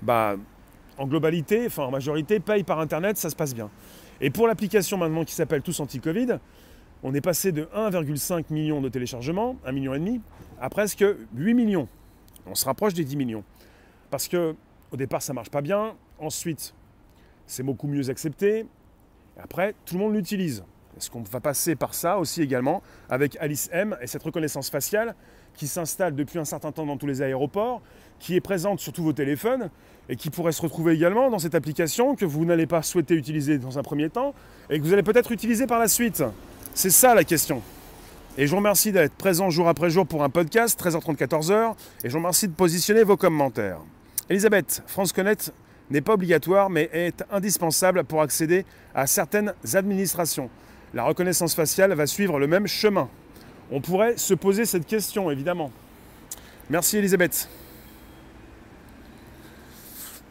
bah, 0.01 0.37
en 0.97 1.05
globalité, 1.05 1.65
enfin 1.65 1.83
en 1.83 1.91
majorité, 1.91 2.39
payent 2.39 2.63
par 2.63 2.79
Internet, 2.79 3.17
ça 3.17 3.29
se 3.29 3.35
passe 3.35 3.53
bien. 3.53 3.69
Et 4.21 4.29
pour 4.29 4.47
l'application 4.47 4.97
maintenant 4.97 5.25
qui 5.25 5.35
s'appelle 5.35 5.63
Tous 5.63 5.77
Anti-Covid, 5.81 6.39
on 7.03 7.13
est 7.13 7.21
passé 7.21 7.51
de 7.51 7.63
1,5 7.75 8.45
million 8.51 8.79
de 8.79 8.87
téléchargements, 8.87 9.57
1,5 9.67 9.71
million 9.73 10.21
à 10.61 10.69
presque 10.69 11.03
8 11.35 11.53
millions. 11.53 11.89
On 12.45 12.55
se 12.55 12.65
rapproche 12.65 12.93
des 12.93 13.03
10 13.03 13.15
millions. 13.15 13.43
Parce 14.09 14.27
que 14.27 14.55
au 14.91 14.97
départ, 14.97 15.21
ça 15.21 15.33
marche 15.33 15.49
pas 15.49 15.61
bien. 15.61 15.95
Ensuite, 16.19 16.73
c'est 17.45 17.63
beaucoup 17.63 17.87
mieux 17.87 18.09
accepté. 18.09 18.65
après, 19.41 19.75
tout 19.85 19.95
le 19.95 20.01
monde 20.01 20.15
l'utilise. 20.15 20.63
Est-ce 20.97 21.09
qu'on 21.09 21.21
va 21.21 21.39
passer 21.39 21.75
par 21.75 21.93
ça 21.93 22.17
aussi 22.17 22.41
également 22.41 22.81
avec 23.09 23.37
Alice 23.39 23.69
M 23.71 23.95
et 24.01 24.07
cette 24.07 24.23
reconnaissance 24.23 24.69
faciale 24.69 25.15
qui 25.55 25.67
s'installe 25.67 26.15
depuis 26.15 26.39
un 26.39 26.45
certain 26.45 26.71
temps 26.71 26.85
dans 26.85 26.97
tous 26.97 27.07
les 27.07 27.21
aéroports, 27.21 27.81
qui 28.19 28.35
est 28.35 28.41
présente 28.41 28.79
sur 28.79 28.91
tous 28.91 29.03
vos 29.03 29.13
téléphones 29.13 29.69
et 30.09 30.15
qui 30.15 30.29
pourrait 30.29 30.51
se 30.51 30.61
retrouver 30.61 30.93
également 30.93 31.29
dans 31.29 31.39
cette 31.39 31.55
application 31.55 32.15
que 32.15 32.25
vous 32.25 32.43
n'allez 32.43 32.67
pas 32.67 32.81
souhaiter 32.81 33.13
utiliser 33.13 33.59
dans 33.59 33.77
un 33.77 33.83
premier 33.83 34.09
temps 34.09 34.33
et 34.69 34.79
que 34.79 34.83
vous 34.83 34.91
allez 34.91 35.03
peut-être 35.03 35.31
utiliser 35.31 35.67
par 35.67 35.79
la 35.79 35.87
suite? 35.87 36.23
C'est 36.73 36.89
ça 36.89 37.15
la 37.15 37.23
question. 37.23 37.61
Et 38.39 38.45
je 38.45 38.51
vous 38.51 38.57
remercie 38.59 38.93
d'être 38.93 39.15
présent 39.15 39.49
jour 39.49 39.67
après 39.67 39.89
jour 39.89 40.07
pour 40.07 40.23
un 40.23 40.29
podcast, 40.29 40.81
13h30, 40.81 41.17
14h, 41.17 41.75
et 42.05 42.07
je 42.07 42.13
vous 42.13 42.19
remercie 42.19 42.47
de 42.47 42.53
positionner 42.53 43.03
vos 43.03 43.17
commentaires. 43.17 43.79
Elisabeth, 44.29 44.81
France 44.87 45.11
Connect 45.11 45.51
n'est 45.91 45.99
pas 45.99 46.13
obligatoire, 46.13 46.69
mais 46.69 46.89
est 46.93 47.21
indispensable 47.31 48.05
pour 48.05 48.21
accéder 48.21 48.65
à 48.95 49.07
certaines 49.07 49.53
administrations. 49.73 50.49
La 50.93 51.03
reconnaissance 51.03 51.53
faciale 51.53 51.91
va 51.91 52.07
suivre 52.07 52.39
le 52.39 52.47
même 52.47 52.65
chemin. 52.65 53.09
On 53.71 53.81
pourrait 53.81 54.15
se 54.15 54.33
poser 54.33 54.63
cette 54.63 54.85
question, 54.85 55.29
évidemment. 55.29 55.69
Merci 56.69 56.95
Elisabeth. 56.95 57.49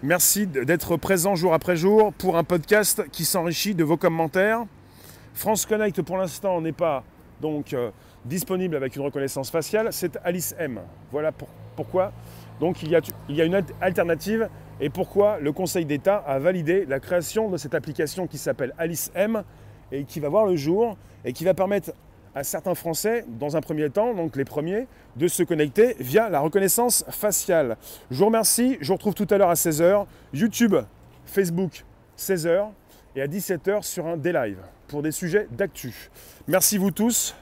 Merci 0.02 0.46
d'être 0.46 0.96
présent 0.96 1.34
jour 1.34 1.52
après 1.52 1.76
jour 1.76 2.14
pour 2.14 2.38
un 2.38 2.44
podcast 2.44 3.02
qui 3.12 3.26
s'enrichit 3.26 3.74
de 3.74 3.84
vos 3.84 3.98
commentaires. 3.98 4.64
France 5.34 5.66
Connect 5.66 6.00
pour 6.00 6.16
l'instant 6.16 6.62
n'est 6.62 6.72
pas 6.72 7.04
donc 7.40 7.72
euh, 7.72 7.90
disponible 8.24 8.76
avec 8.76 8.96
une 8.96 9.02
reconnaissance 9.02 9.50
faciale, 9.50 9.88
c'est 9.92 10.18
Alice 10.24 10.54
M. 10.58 10.80
Voilà 11.10 11.32
pourquoi. 11.76 12.12
Donc 12.60 12.82
il 12.82 12.90
y, 12.90 12.96
a, 13.40 13.44
une 13.44 13.62
alternative 13.80 14.48
et 14.80 14.90
pourquoi 14.90 15.38
le 15.38 15.52
Conseil 15.52 15.84
d'État 15.84 16.16
a 16.16 16.38
validé 16.38 16.84
la 16.86 16.98
création 16.98 17.48
de 17.48 17.56
cette 17.56 17.74
application 17.74 18.26
qui 18.26 18.36
s'appelle 18.36 18.74
Alice 18.78 19.12
M 19.14 19.44
et 19.92 20.04
qui 20.04 20.18
va 20.18 20.28
voir 20.28 20.44
le 20.44 20.56
jour 20.56 20.96
et 21.24 21.32
qui 21.32 21.44
va 21.44 21.54
permettre 21.54 21.92
à 22.34 22.44
certains 22.44 22.74
Français, 22.74 23.24
dans 23.26 23.56
un 23.56 23.60
premier 23.60 23.90
temps, 23.90 24.14
donc 24.14 24.36
les 24.36 24.44
premiers, 24.44 24.86
de 25.16 25.28
se 25.28 25.42
connecter 25.42 25.96
via 25.98 26.28
la 26.28 26.40
reconnaissance 26.40 27.04
faciale. 27.08 27.76
Je 28.10 28.18
vous 28.18 28.26
remercie, 28.26 28.76
je 28.80 28.88
vous 28.88 28.94
retrouve 28.94 29.14
tout 29.14 29.26
à 29.30 29.38
l'heure 29.38 29.50
à 29.50 29.54
16h, 29.54 30.06
YouTube, 30.32 30.76
Facebook, 31.24 31.84
16h, 32.16 32.68
et 33.16 33.22
à 33.22 33.26
17h 33.26 33.82
sur 33.82 34.06
un 34.06 34.16
D-Live 34.16 34.58
pour 34.88 35.02
des 35.02 35.12
sujets 35.12 35.46
d'actu. 35.52 36.10
Merci 36.48 36.78
vous 36.78 36.90
tous, 36.90 37.36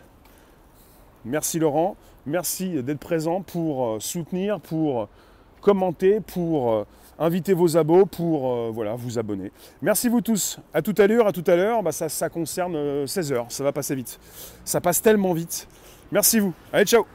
merci 1.25 1.59
Laurent, 1.59 1.97
merci 2.27 2.83
d'être 2.83 2.99
présent 2.99 3.41
pour 3.41 3.87
euh, 3.87 4.01
soutenir, 4.01 4.61
pour 4.61 5.09
commenter, 5.61 6.21
pour 6.21 6.73
euh, 6.73 6.85
inviter 7.19 7.55
vos 7.55 7.77
abos 7.77 8.07
pour 8.07 8.53
euh, 8.53 8.71
voilà, 8.73 8.95
vous 8.95 9.19
abonner. 9.19 9.53
Merci 9.81 10.09
vous 10.09 10.21
tous. 10.21 10.59
À 10.75 10.83
tout 10.83 10.95
à 10.99 11.07
l'heure, 11.07 11.27
à 11.27 11.33
tout 11.33 11.45
à 11.47 11.57
l'heure, 11.57 11.83
ça, 11.93 12.09
ça 12.09 12.29
concerne 12.29 13.07
16 13.07 13.33
heures. 13.33 13.47
Ça 13.49 13.65
va 13.65 13.73
passer 13.73 13.95
vite. 13.95 14.19
Ça 14.65 14.81
passe 14.81 15.01
tellement 15.01 15.33
vite. 15.33 15.67
Merci 16.13 16.41
vous. 16.41 16.53
Allez, 16.73 16.85
ciao 16.85 17.07